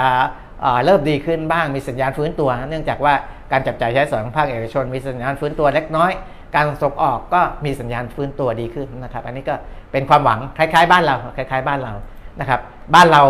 [0.86, 3.14] เริ่มดีขึ้นบ้างมีสัญญาณฟื้นตัว เนื่องจากว่า
[3.52, 6.12] การจับจ่ายใช้สอยของภาคเอกชน มีสัญญาณฟื้นตัวเล็กน้อย
[6.56, 9.56] การส่งออกก็มีสัญญาณฟื้นตัวดีขึ้นนะครับ อันนี้ก็
[9.92, 11.94] เป็นความหวังคล้ายๆ บ้านเราคล้าย ๆ บ้านเรา
[12.40, 12.62] นะครับ
[12.96, 13.24] บ้านเรา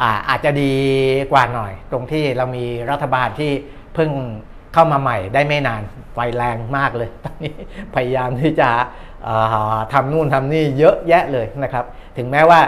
[0.00, 0.72] อาอาจจะดี
[1.32, 3.52] กว่าหน่อย ตรงที่เรามีรัฐบาลที่
[3.94, 4.10] เพิ่ง
[4.74, 5.82] เข้ามาใหม่ได้ไม่นาน
[6.14, 7.52] ไฟแรงมากเลยตอนนี้
[7.94, 8.70] พยายามที่จะ
[9.92, 11.84] ทำนู่นทำนี่เยอะแยะเลยนะครับ
[12.16, 12.60] ถึงแม้ว่า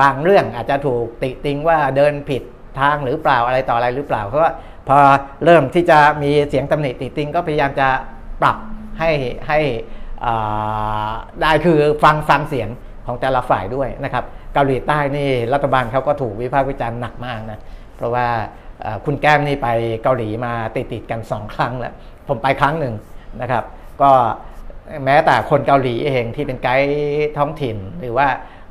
[0.00, 2.42] บางเรื่องอาจจะถูกติติงว่าเดินผิด
[2.80, 4.52] ทางหรือเปล่าอะไรต่ออะไรหรือเปล่าเพราะว่า
[4.88, 4.98] พอ
[5.44, 7.88] เริ่มที่จะมีเสียงตำหนิติติงก็พยายามจะ
[8.42, 8.56] ปรับ
[8.98, 9.10] ให้
[9.48, 9.58] ให้
[11.42, 12.68] ได้คือฟังฟังเสียง
[13.06, 17.58] ของแต่ละฝ่ายด้วยนะครับเกาหลีใต้นี่รัฐบาลเขาก็ถูกวิพากษ์วิจารณ์หนักมากนะ
[17.96, 18.26] เพราะว่า
[19.04, 19.68] คุณแก้มนี่ไป
[20.02, 21.94] เกาหลีมาติดติดกันสองครั้งแล้ว
[22.28, 22.94] ผมไปครั้งหนึ่ง
[23.40, 23.64] นะครับ
[24.02, 24.10] ก็
[25.04, 26.88] แม้แต่คนเกาหลีเองที่เป็นไกด์
[27.38, 28.26] ท้องถิ่น หรือว่า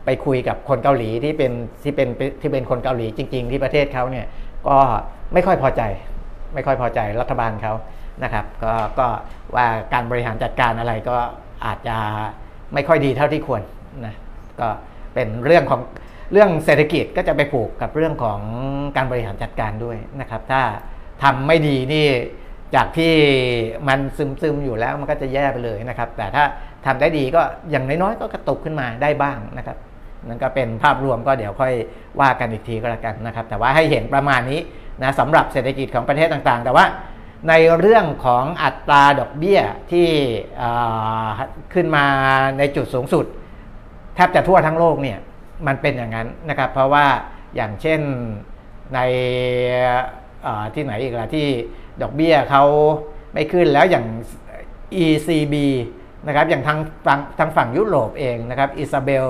[0.05, 1.51] ไปคุยกับคนเกาหลีที่เป็น
[1.83, 2.07] ที่เป็น
[2.41, 4.25] ที่เป็นคนเกาหลีจริง ๆ ที่ประเทศเขาเนี่ย
[4.67, 4.77] ก็
[5.33, 5.81] ไม่ค่อยพอใจ
[6.53, 7.73] ไม่ค่อยพอใจรัฐบาลเขา
[8.23, 9.07] นะครับ ก็ก็
[9.55, 11.17] ว่าการบริหารจัดการอะไรก็
[11.65, 11.97] อาจจะ
[12.73, 13.61] ไม่ค่อยดีเท่าที่ควร
[14.05, 14.15] นะ
[14.59, 14.67] ก็
[15.13, 15.81] เป็นเรื่องของ
[16.31, 18.39] เรื่องเศรษฐกิจก็จะไปผูกกับเรื่องของ
[18.95, 20.61] การบริหารจัดการด้วยนะครับ ถ้า
[21.23, 22.07] ทำไม่ดีนี่
[22.75, 23.13] จากที่
[23.87, 26.43] มันซึมๆอยู่แล้วมันก็จะแย่ไปเลยนะครับ แต่ถ้า
[26.85, 27.41] ทำได้ดีก็
[27.71, 29.77] อย่างน้อยๆก็กระตุกขึ้นมาได้บ้างนะครับ
[30.27, 31.73] นั่นก็เป็นภาพรวมก็เดี๋ยวค่อย
[32.21, 34.59] ว่ากันอีกทีก็แล้วกันนะครับ แต่ว่าให้เห็นประมาณนี้
[35.03, 36.85] นะสำหรับเศรษฐกิจของประเทศต่างๆ แต่ว่า
[37.49, 39.59] ในเรื่องของอัตราดอกเบี้ย
[39.91, 40.07] ที่
[41.73, 42.05] ขึ้นมา
[42.57, 43.25] ในจุดสูงสุด
[44.15, 45.19] แทบจะทั่วทั้งโลกเนี่ย
[45.67, 47.05] มันเป็นอย่างนั้นนะครับ เพราะว่า
[47.55, 47.99] อย่างเช่น
[48.93, 48.99] ใน
[50.73, 51.47] ที่ไหนอีกล่ะที่
[52.01, 52.63] ดอกเบี้ยเขา
[53.33, 54.05] ไม่ขึ้นแล้วอย่าง
[55.03, 55.55] ECB
[56.27, 59.27] นะครับอย่างทางฝั่งทางฝั่งยุโรปเองนะครับอิซาเบล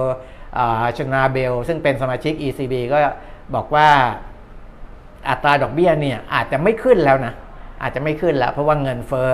[0.97, 2.97] ชนาเบล ซึ่งเป็นสมาชิก ECB ก็
[3.55, 3.89] บอกว่า
[5.29, 7.33] อัตราดอกเบี้ยเนี่ยอาจจะไม่ขึ้นแล้วนะ
[7.83, 9.31] อาจจะไม่ขึ้นแล้วเพราะว่าเงินเฟ้อ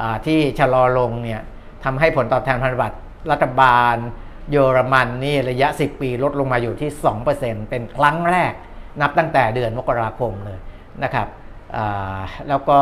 [0.00, 1.40] อที่ชะลอลงเนี่ย
[1.84, 2.98] ทำให้ผลตอบแทนพันธบัตร
[3.30, 3.96] รัฐบาล
[4.50, 6.90] เยอรมันนี่ระยะ 10 ปีลดลงมาอยู่ที่
[7.30, 8.52] 2%เป็นครั้งแรก
[9.00, 10.58] นับตั้งแต่เดือนมกราคมเลย
[11.04, 11.28] นะครับ
[12.48, 12.80] แล้วก็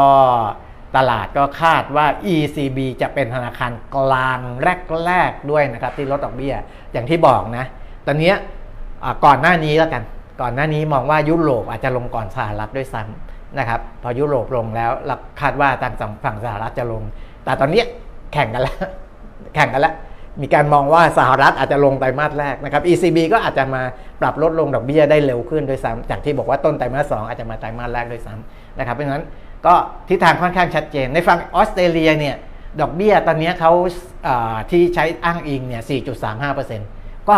[0.96, 4.38] ตลาดก็คาดว่า ECB จะเป็นธนาคารกลาง
[5.06, 6.54] แรกๆด้วยนะครับที่ลดดอกเบี้ย
[6.92, 7.64] อย่างที่บอกนะ
[8.06, 8.32] ตอนนี้
[9.24, 10.02] ก่อนหน้านี้แล้วกัน
[10.40, 15.92] ก่อนหน้านี้มองว่ายุโรปอาจจะลงก่อนสหรัฐด้วยซ้ำ นะครับพอยุโรปลงแล้วเราคาดว่าทาง
[16.24, 17.02] ฝั่งสหรัฐจะลง
[17.44, 17.82] แต่ตอนนี้
[18.32, 18.76] แข่งกันแล้ว
[19.54, 19.94] แข่งกันแล้ว
[20.42, 23.82] มีการมองว่าสหรัฐอาจจะลงไตรมาสแรกนะครับ ECB ก็อาจจะมา
[24.20, 29.24] ปรับลดลงดอกเบี้ยได้เร็วขึ้นด้วยซ้ำจากที่บอกว่าต้นไตรมาสสอาจจะมาไตรมาสแรกด้วยซ้ำนะครับเพราะฉะนั้น
[29.66, 29.74] ก็
[30.08, 32.36] ทิศทางค่อนข้างชัดเจน ในฝั่งออสเตรเลียเนี่ย
[32.80, 33.72] ดอกเบี้ยตอนนี้เขา
[34.70, 35.82] ที่ใช้อ้างอิงเนี่ย
[36.54, 37.36] 4.35%ก็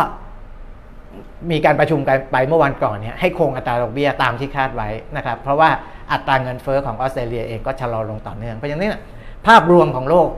[1.51, 5.71] มีการประชุมกันไปเมื่อวันก่อนเนี่ยให้คงอัตราดอกเบี้ยตามที่คาดไว้นะครับ เพราะว่า
[6.13, 8.95] อัตราเงินเฟอ้อของออสเตรเลียเองก็ชะลอลงต่อเนื่อง เพราะฉะนั้น
[9.47, 10.29] ภาพรวมของโลก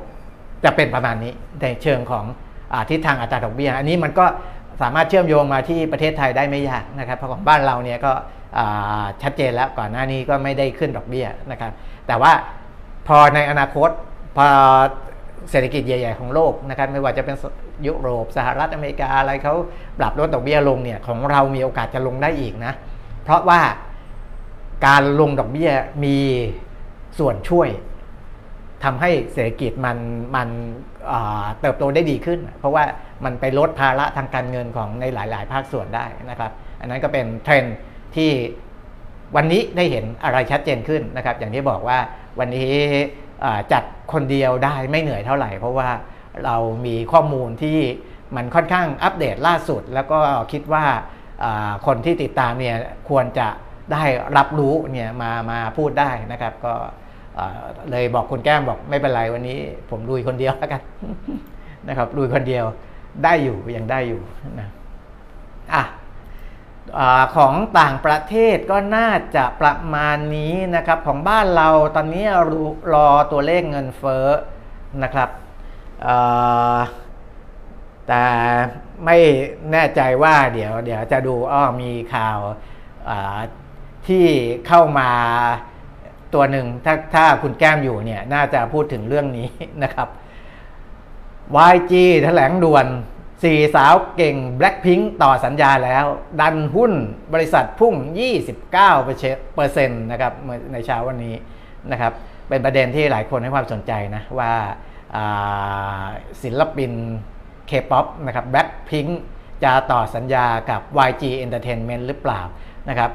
[0.65, 2.25] จะเป็นประมาณนี้ในเชิงของ
[2.75, 4.27] อทิศทางอัตราดอกเบี้ย อันนี้มันก็
[4.83, 8.13] สามารถเชื่อมโยงมาที่ประเทศไทยได้ไม่ยากนะครับเพราะของบ้านเราเนี่ยก็
[9.23, 11.73] ชัดเจนแล้วก่อนหน้านี้ก็ไม่ได้ขึ้นดอกเบี้ยนะครับ
[12.07, 12.33] แต่ว่า
[13.09, 13.91] พอในอนาคต
[14.37, 14.47] พอ
[15.51, 17.37] เศรษฐกิจใหญ่ ๆ ของโลกนะครับไม่ว่าจะเป็น
[17.87, 19.55] ยุโรปสหรัฐอเมริกาอะไรเขา
[19.99, 22.73] ปรับลดดอกเบี้ยลงเนี่ยของเรามีโอกาสจะลงได้อีกนะ
[23.25, 23.61] เพราะว่า
[24.87, 25.71] การลงดอกเบี้ย
[26.05, 26.19] มี
[27.19, 27.69] ส่วนช่วย
[28.85, 29.99] ทำให้เศรษฐกิจมัน
[30.37, 30.49] มัน
[31.61, 32.85] เติบโตได้ดีขึ้น เพราะว่า
[33.25, 37.65] มันไปลดภาระทางการเงินของในหลาย ๆ ภาคส่วนได้นะครับ อันนั้นก็เป็นเทรน
[38.17, 38.31] ที่
[39.37, 41.99] วันนี้ได้เห็นอะไรชัดเจนขึ้นนะครับ อย่างที่บอกว่า
[42.39, 42.73] วันนี้
[43.73, 45.89] จัดคนเดียวได้ไม่เหนื่อยเท่าไหร่ เพราะว่า
[46.45, 47.79] เรามีข้อมูลที่
[48.37, 50.19] มันค่อนข้างอัปเดตล่าสุด แล้วก็
[50.53, 50.85] คิดว่า
[51.87, 52.77] คนที่ติดตามเนี่ย
[53.09, 53.49] ควรจะ
[53.93, 54.05] ได้
[54.37, 56.73] รับรู้เนี่ยมามาพูดได้นะครับก็
[57.91, 59.59] เลยบอกคุณแก้มบอกไม่เป็นไรวันนี้
[59.91, 60.83] ผมลุยคนเดียวแล้วกัน
[61.89, 62.65] นะครับลุยคนเดียว
[63.25, 64.21] ได้อยู่ยังได้อยู่
[64.59, 64.69] นะ
[65.75, 65.83] อะ
[67.37, 72.27] ของต่างประเทศก็น่าจะประมาณนี้นะครับ ของบ้านเราตอนนี้
[72.93, 74.27] รอตัวเลขเงินเฟ้อ
[75.03, 75.31] นะครับ
[78.09, 78.25] แต่
[79.05, 79.17] ไม่
[79.73, 82.39] แน่ใจว่าเดี๋ยวเดี๋ยวจะดูอ้อมีข่าว
[84.07, 84.27] ที่
[84.67, 85.11] เข้ามา
[86.35, 89.49] ตัวหนึ่งถ้าถ้าคุณแก้มอยู่เนี่ยน่าจะพูดถึงเรื่องนี้
[89.83, 90.09] นะครับ
[91.73, 91.93] YG
[92.25, 92.87] แถลงด่วน
[93.43, 96.05] สี่สาวเก่ง Blackpink ต่อสัญญาแล้ว
[96.41, 96.93] ดันหุ้น
[97.35, 97.95] บริษัทพุ่ง
[98.75, 98.75] 29%
[99.55, 100.33] เปอร์เซ็นต์นะครับ
[100.73, 101.35] ในเช้าวันนี้
[101.93, 102.13] นะครับ
[102.49, 104.53] เป็นประเด็นที่หลายคนให้ความสนใจนะว่า
[106.43, 106.93] ศิลปิน
[107.71, 109.11] K-POP นะครับ Blackpink
[109.65, 112.41] จะต่อสัญญากับ YG Entertainment หรือเปล่า
[112.89, 113.11] นะครับ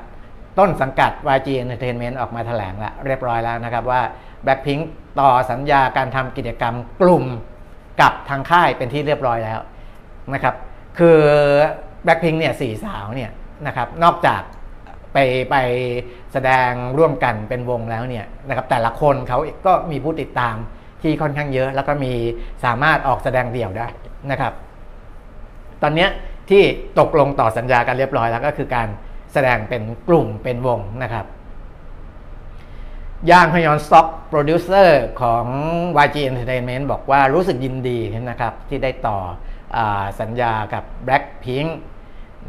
[0.60, 4.02] ต้นสังกัด YG Entertainment ออกมาแถลงแล้วเรียบร้อยแล้วนะครับว่า
[4.46, 4.82] Blackpink
[5.20, 7.26] ต่อสัญญาการทำกิจกรรมกลุ่ม
[8.02, 9.60] กับทางค่ายเป็นที่เรียบร้อยแล้ว
[10.34, 10.56] นะครับ
[11.00, 11.20] คือ
[12.06, 13.32] Blackpink เนี่ยสี่สาวเนี่ย
[13.68, 14.42] นะครับนอกจาก
[15.14, 15.18] ไป
[15.52, 15.56] ไป
[16.34, 20.56] แสดงร่วมกันเป็นวงแล้วเนี่ยนะครับแต่ละคนเขาก็มีผู้ติดตาม
[21.02, 22.14] ที่ค่อนข้างเยอะ แล้วก็มี
[22.66, 23.88] สามารถออกแสดงเดี่ยวได้
[24.32, 24.54] นะครับ
[25.82, 26.08] ตอนนี้
[26.50, 26.64] ที่
[27.00, 28.88] ตกลงต่อสัญญากันเรียบร้อยแล้วก็คือการ
[29.34, 31.26] แสดงเป็นกลุ่มเป็นวงนะครับ
[33.32, 35.46] ย่างฮยอนสต็อกโปรดิวเซอร์ของ
[36.06, 38.00] YG Entertainment บอกว่ารู้สึกยินดี
[38.30, 39.18] นะครับที่ได้ต่อ
[40.22, 41.70] สัญญากับ Blackpink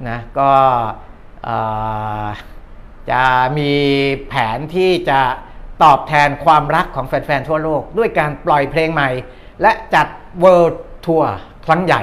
[0.09, 0.51] นะก็
[3.11, 3.25] จะ
[3.59, 3.73] มี
[4.29, 5.21] แผนที่จะ
[5.83, 9.11] ตอบแทนความรักของแฟนๆทั่วโลก ด้วยการปล่อยเพลงใหม่
[9.63, 10.07] และจัด
[10.45, 11.27] World Tour
[11.67, 12.03] ครั้งใหญ่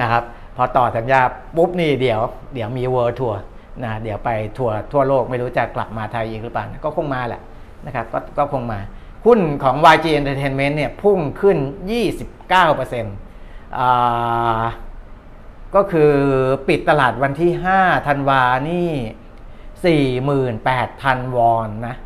[0.00, 0.22] นะครับ
[0.56, 1.20] พอต่อสัญญา
[1.56, 2.20] ปุ๊บนี่เดี๋ยว
[2.54, 3.36] เดี๋ยวมี World Tour
[3.84, 7.40] นะเดี๋ยวไปทัวร์ทั่วโลกไม่รู้จะกลับมาไทยอีกหรือเปล่าก็คงมาแหละ
[7.86, 8.80] นะครับกก็คงมา
[9.26, 11.58] หุ้นของ YG Entertainment เนี่ยพุ่งขึ้น
[12.40, 13.25] 29%
[15.74, 16.12] ก็คือ
[16.68, 18.90] ปิดตลาดวันที่5ธันวานี่
[20.56, 21.96] 48,000 วอนนะ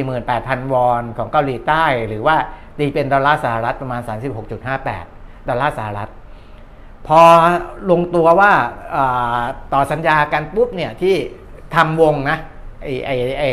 [0.00, 2.36] 48,000 วอนของเกาหลีใต้ หรือว่า
[2.78, 4.00] ตีเป็นดอลลาร์สหรัฐประมาณ
[4.74, 6.10] 36.58 ดอลลาร์สหรัฐ
[7.06, 7.20] พอ
[7.90, 8.52] ลงตัวว่า
[9.72, 11.14] ต่อสัญญากันปุ๊บเนี่ยที่
[11.74, 12.38] ทำวงนะ
[12.82, 13.44] ไอไอไอ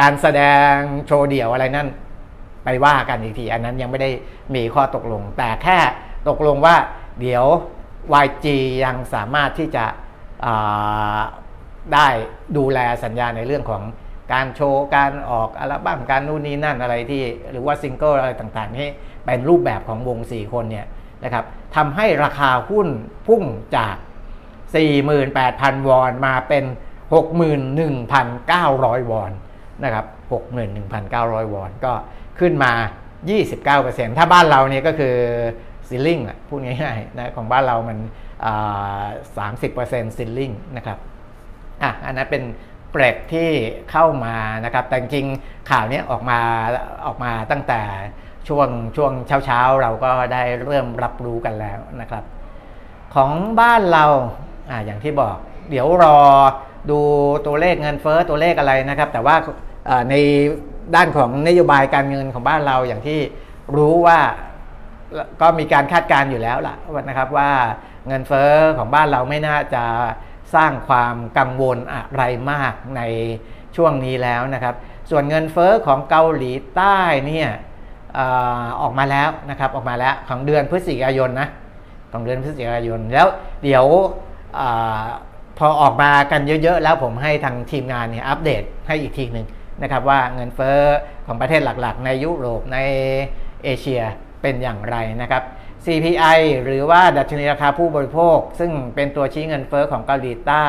[0.00, 0.40] การแสด
[0.70, 0.72] ง
[1.06, 1.88] โชว์เดี่ยวอะไรนั่น
[2.64, 4.10] ไปว่ากันอีกที อันนั้นยังไม่ได้
[4.54, 5.78] มีข้อตกลง แต่แค่
[6.28, 6.76] ตกลงว่า
[7.20, 7.44] เดี๋ยว
[8.24, 8.46] YG
[8.84, 9.84] ยังสามารถที่จะ
[11.94, 12.08] ได้
[12.56, 13.82] ดูแลสัญญาในเรื่องของ
[14.32, 18.88] การโชว์ การออกอัลบั้มการนู่นนี่นั่นอะไรที่ หรือว่าซิงเกิลอะไรต่างๆนี่
[19.24, 20.86] เป็นรูปแบบของวง 4 คนเนี่ย
[21.24, 21.44] นะครับ
[21.76, 22.88] ทำให้ราคาหุ้น
[23.26, 23.42] พุ่ง
[23.76, 23.96] จาก
[24.92, 26.64] 48,000 วอนมาเป็น
[27.88, 29.32] 61,900 วอน
[29.84, 30.06] นะครับ
[30.80, 31.92] 61,900 วอนก็
[32.40, 32.72] ขึ้นมา
[33.44, 35.16] 29%ถ้าบ้านเราเนี่ยก็คือ
[35.88, 37.98] ceiling อะพูดง่ายๆนะของบ้านเรามัน
[39.36, 40.98] สามสิบเปอร์เซ็นต์ซิลลิงนะครับ
[41.82, 42.42] อะอันนั้นเป็น
[42.92, 43.50] เปรกที่
[43.90, 45.26] เข้ามานะครับแต่จริง
[45.70, 46.38] ข่าวนี้ออกมา
[47.06, 47.82] ออกมาตั้งแต่
[48.48, 52.24] ช่วงช่วงเช้าเช้าเราก็ได้เริ่มรับรู้กันแล้วนะครับ
[53.14, 53.30] ของ
[53.60, 54.04] บ้านเรา
[54.70, 55.36] อ่าอย่างที่บอก
[55.70, 56.18] เดี๋ยวรอ
[56.90, 56.98] ดู
[57.46, 59.36] ตัวเลขเงินเฟ้อตัวเลขอะไรนะครับ แต่ว่า
[60.10, 60.14] ใน
[60.94, 63.20] ด้านของนโยบายการเงินของบ้านเราอย่างที่
[63.76, 64.18] รู้ว่า
[65.40, 66.76] ก็มีการคาดการณ์อยู่แล้วล่ะ
[67.08, 67.50] นะครับว่า
[68.06, 69.84] เงินเฟ้อของบ้านเราไม่น่าจะ
[70.54, 73.02] สร้างความกังวลอะไรมากใน
[73.76, 74.74] ช่วงนี้แล้วนะครับ
[75.10, 77.48] ส่วนเงินเฟ้อของเกาหลีใต้เนี่ย
[78.82, 81.48] ออกมาแล้วนะครับออกมาแล้วของเดือนพฤศจิกายนนะ
[82.12, 83.26] ของเดือนพฤศจิกายนแล้ว
[83.62, 83.84] เดี๋ยว
[84.58, 84.62] อ
[85.58, 89.46] พอออกมากันเยอะๆ แล้วผมให้ทางทีมงานเนี่ยอัปเดตให้อีกทีหนึ่ง
[89.82, 90.78] นะครับว่าเงินเฟ้อ
[91.26, 92.78] ของประเทศหลักๆ ในยุโรปใน
[93.64, 94.02] เอเชีย
[94.44, 95.42] เป็นอย่างไรนะครับ
[95.84, 100.66] CPI หรือว่าดัชนีราคาผู้บริโภค ซึ่งเป็นตัวชี้เงินเฟ้อของเกาหลีใต้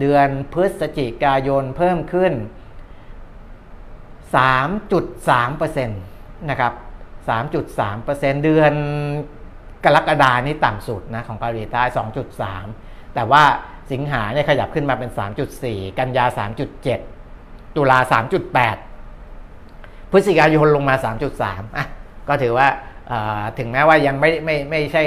[0.00, 2.32] เดือนพฤศจิกายนเพิ่มขึ้น
[4.36, 6.72] 3.3%นะครับ
[7.28, 8.72] 3.3%เดือน
[9.84, 11.82] กรกฎานี่ต่ำสุดนะของเกาหลีใต้
[12.48, 13.42] 2.3 แต่ว่า
[13.92, 15.10] สิงหาเนี่ยขยับขึ้นมาเป็น
[15.54, 16.24] 3.4 กันยา
[17.00, 17.98] 3.7 ตุลา
[19.04, 20.94] 3.8 พฤศจิกายนลงมา
[21.36, 21.86] 3.3 อะ
[22.28, 22.68] ก็ถือว่า
[23.58, 25.04] ถึงแม้ว่ายังไม่ไม่ไม่ใช่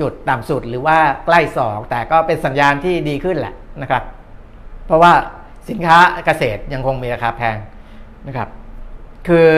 [0.00, 4.02] จุดต่ำสุดหรือว่าใกล้2แต่ก็เป็นสัญญาณที่ดีขึ้นแหละนะครับ
[4.86, 5.12] เพราะว่า
[5.68, 7.56] สินค้าเกษตรยังคงมีราคาแพง
[8.26, 8.48] นะครับ
[9.28, 9.48] คือ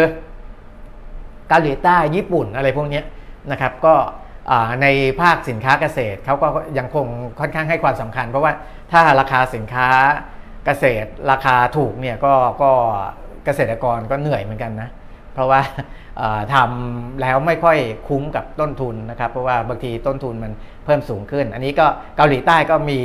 [1.48, 3.02] เกาหลีใต้ญี่ปุ่นอะไรพวกนี้
[3.50, 3.94] นะครับก็
[4.82, 4.86] ใน
[5.20, 7.06] ภาคสินค้าเกษตรเขาก็ยังคง
[7.40, 8.52] ค่อนข้างให้ความสำคัญ เพราะว่า
[8.92, 9.88] ถ้าราคาสินค้า
[10.66, 12.70] เกษตรราคาถูกเนี่ยก็ก็
[13.44, 14.88] เกษตรกรก็เหนื่อยเหมือนกันนะ
[15.40, 15.60] ราะว่า
[16.54, 17.78] ทำแล้วไม่ค่อย
[18.08, 20.52] คุ้มกับต้นทุนนะครับเพราะว่าบางทีต้นทุนมัน
[20.84, 21.86] เพิ่มสูงขึ้น อันนี้ก็
[22.16, 23.00] เกาหลีใต้ก็มี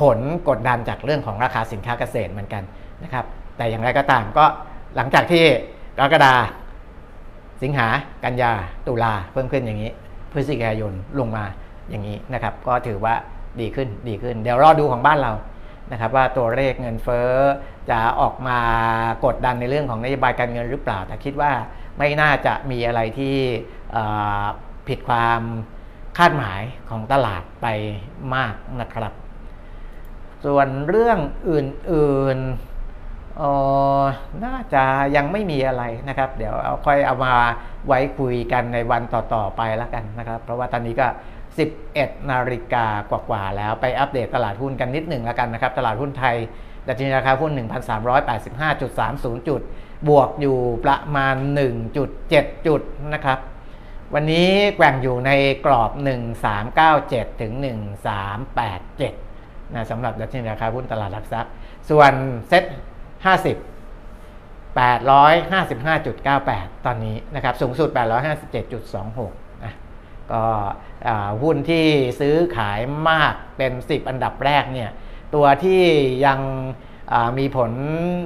[0.00, 2.62] ผลกดดันจากเรื่องของราคาสินค้าเกษตรเหมือนกัน
[3.04, 3.24] นะครับ
[3.56, 4.44] แต่อย่างไรก็ตามก็
[4.96, 5.44] หลังจากที่
[5.98, 6.34] กรกฎา
[7.62, 7.88] สิงหา
[8.24, 8.52] กันยา
[8.88, 9.90] ตุลาเพิ่มขึ้นอย่างนี้
[10.32, 11.44] พฤศจิกายนลงมา
[11.90, 13.14] อย่างนี้นะครับ ก็ถือว่า
[13.60, 15.32] ดีขึ้นดีขึ้น เดี๋ยวรอดูของบ้านเรา
[15.92, 17.30] นะครับ ว่าตัวเลขเงินเฟ้อ
[17.90, 18.58] จะออกมา
[19.24, 21.52] กดดันในเรื่องของนโยบายการเงินหรือเปล่า แต่คิดว่า
[21.98, 23.36] ไม่น่าจะมีอะไรที่
[24.88, 25.40] ผิดความ
[26.18, 27.66] คาดหมายของตลาดไป
[28.34, 29.12] มากนะครับ
[30.44, 31.18] ส่วนเรื่อง
[31.50, 34.84] อื่นๆน่าจะ
[35.16, 37.32] ยังไม่มีอะไรนะครับ เดี๋ยวเอาค่อยเอามา
[37.86, 41.06] ไว้คุยกันในวันต่อๆไปแล้วกันนะครับ เพราะว่าตอนนี้ก็
[41.68, 46.36] 11 นาฬิกากว่าๆแล้วไปอัปเดตตลาดหุ้นกันนิดหนึ่งแล้วกันนะครับ ตลาดหุ้นไทย
[46.88, 47.52] ดัชนีราคาหุ้น
[48.30, 49.60] 1,385.30 จุด
[50.08, 51.36] บวกอยู่ประมาณ
[52.00, 52.80] 1.7 จุด
[53.14, 53.38] นะครับ
[54.14, 55.30] วันนี้แกว่งอยู่ใน
[55.66, 55.90] กรอบ
[56.66, 57.52] 1397 ถึง
[58.78, 61.50] 1387นะสำหรับดัชนีราคาหุ้นตลาดหลักทรัพย์
[61.90, 62.12] ส่วน
[62.48, 62.64] เซ็ต
[63.24, 63.56] 50
[64.76, 67.88] 855.98 ตอนนี้นะครับ สูงสุด
[68.76, 69.74] 857.26นะ
[70.32, 70.42] ก็
[71.42, 71.86] หุ้นที่
[72.20, 74.90] ซื้อขายมากเป็น 10 อันดับแรกเนี่ย
[75.34, 75.82] ตัวที่
[76.26, 76.38] ยัง
[77.38, 77.70] มีผล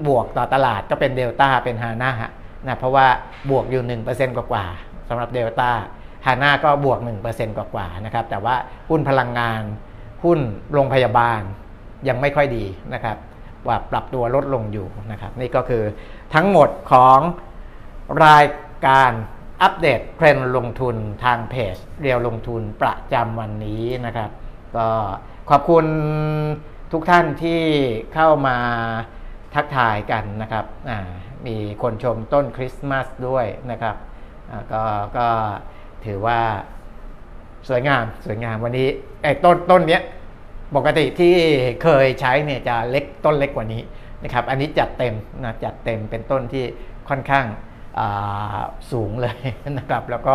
[0.09, 2.13] บวกต่อตลาดก็เป็นเดลต้าเป็นฮาน่า
[2.67, 3.07] นะเพราะว่า
[3.51, 5.71] บวกอยู่ 1%กว่าๆสำหรับเดลต้า
[6.27, 6.99] ฮาน่าก็บวก
[7.29, 8.57] 1%กว่าๆนะครับแต่ว่า
[8.91, 9.63] หุ้นพลังงาน
[10.25, 10.39] หุ้น
[10.73, 11.41] โรงพยาบาล
[12.09, 13.17] ยังไม่ค่อยดีนะครับ
[13.67, 15.83] ว่าปรับตัวลดลงอยู่นะครับ นี่ก็คือ
[16.35, 17.19] ทั้งหมดของ
[18.25, 18.45] ราย
[18.87, 19.13] การ
[19.63, 24.31] อัปเดตเทรนด์ลงทุนทางเพจเรียวลงทุนประจำวันนี้นะครับ
[24.77, 24.89] ก็
[25.51, 25.87] ขอบคุณ
[26.97, 27.63] ทุกท่านที่
[28.15, 28.59] เข้ามา
[29.55, 30.65] ทักทายกันนะครับ
[31.47, 33.97] มีคนชมต้นคริสต์มาสด้วยนะครับ
[34.73, 34.83] ก็
[35.19, 35.29] ก็
[36.05, 36.41] ถือว่า
[37.69, 38.89] สวยงามสวยงามวันนี้
[39.23, 40.03] ไอ้ต้นต้นเนี้ย
[40.77, 41.35] ปกติที่
[41.83, 43.83] เคยใช้เนี่ยจะเล็กต้นเล็กกว่านี้
[44.25, 45.15] นะครับอันนี้จัดเต็ม
[45.45, 46.65] นะจัดเต็มเป็นต้นที่
[47.09, 47.47] ค่อนข้าง
[48.93, 49.39] สูงเลย
[49.79, 50.35] นะครับ แล้วก็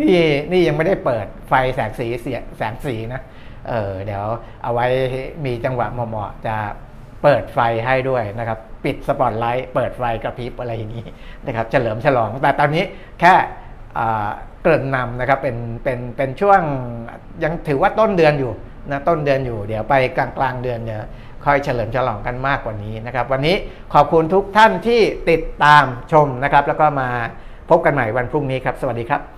[0.00, 0.18] นี่
[0.52, 3.22] นี่ยังไม่ได้เปิดไฟแสงสีเสียแสงสีนะ
[3.68, 4.24] เออเดี๋ยว
[4.62, 4.86] เอาไว้
[5.44, 6.56] มีจังหวะเหมาะๆจะ
[7.22, 11.06] เปิดไฟให้ด้วยนะครับ ปิดสปอตไลท์เปิดไฟกระพริบอะไรอย่างนี้
[11.46, 12.84] นะครับเฉลิมฉลอง แต่ตอนนี้
[13.20, 13.34] แค่
[14.62, 16.60] เกริ่นนำนะครับเป็นเป็นเป็นช่วง
[17.44, 18.52] ยังถือว่าต้นเดือนอยู่
[18.90, 21.02] นะต้นเดือนอยู่เดี๋ยวไปกลางกลางเดือนเดี๋ยว
[21.44, 23.56] ค่อยเฉลิมฉลองกันมากกว่านี้นะครับ วันนี้
[23.94, 25.00] ขอบคุณทุกท่านที่
[25.30, 27.08] ติดตามชมนะครับ แล้วก็มา
[27.70, 29.35] พบกันใหม่วันพรุ่งนี้ครับ สวัสดีครับ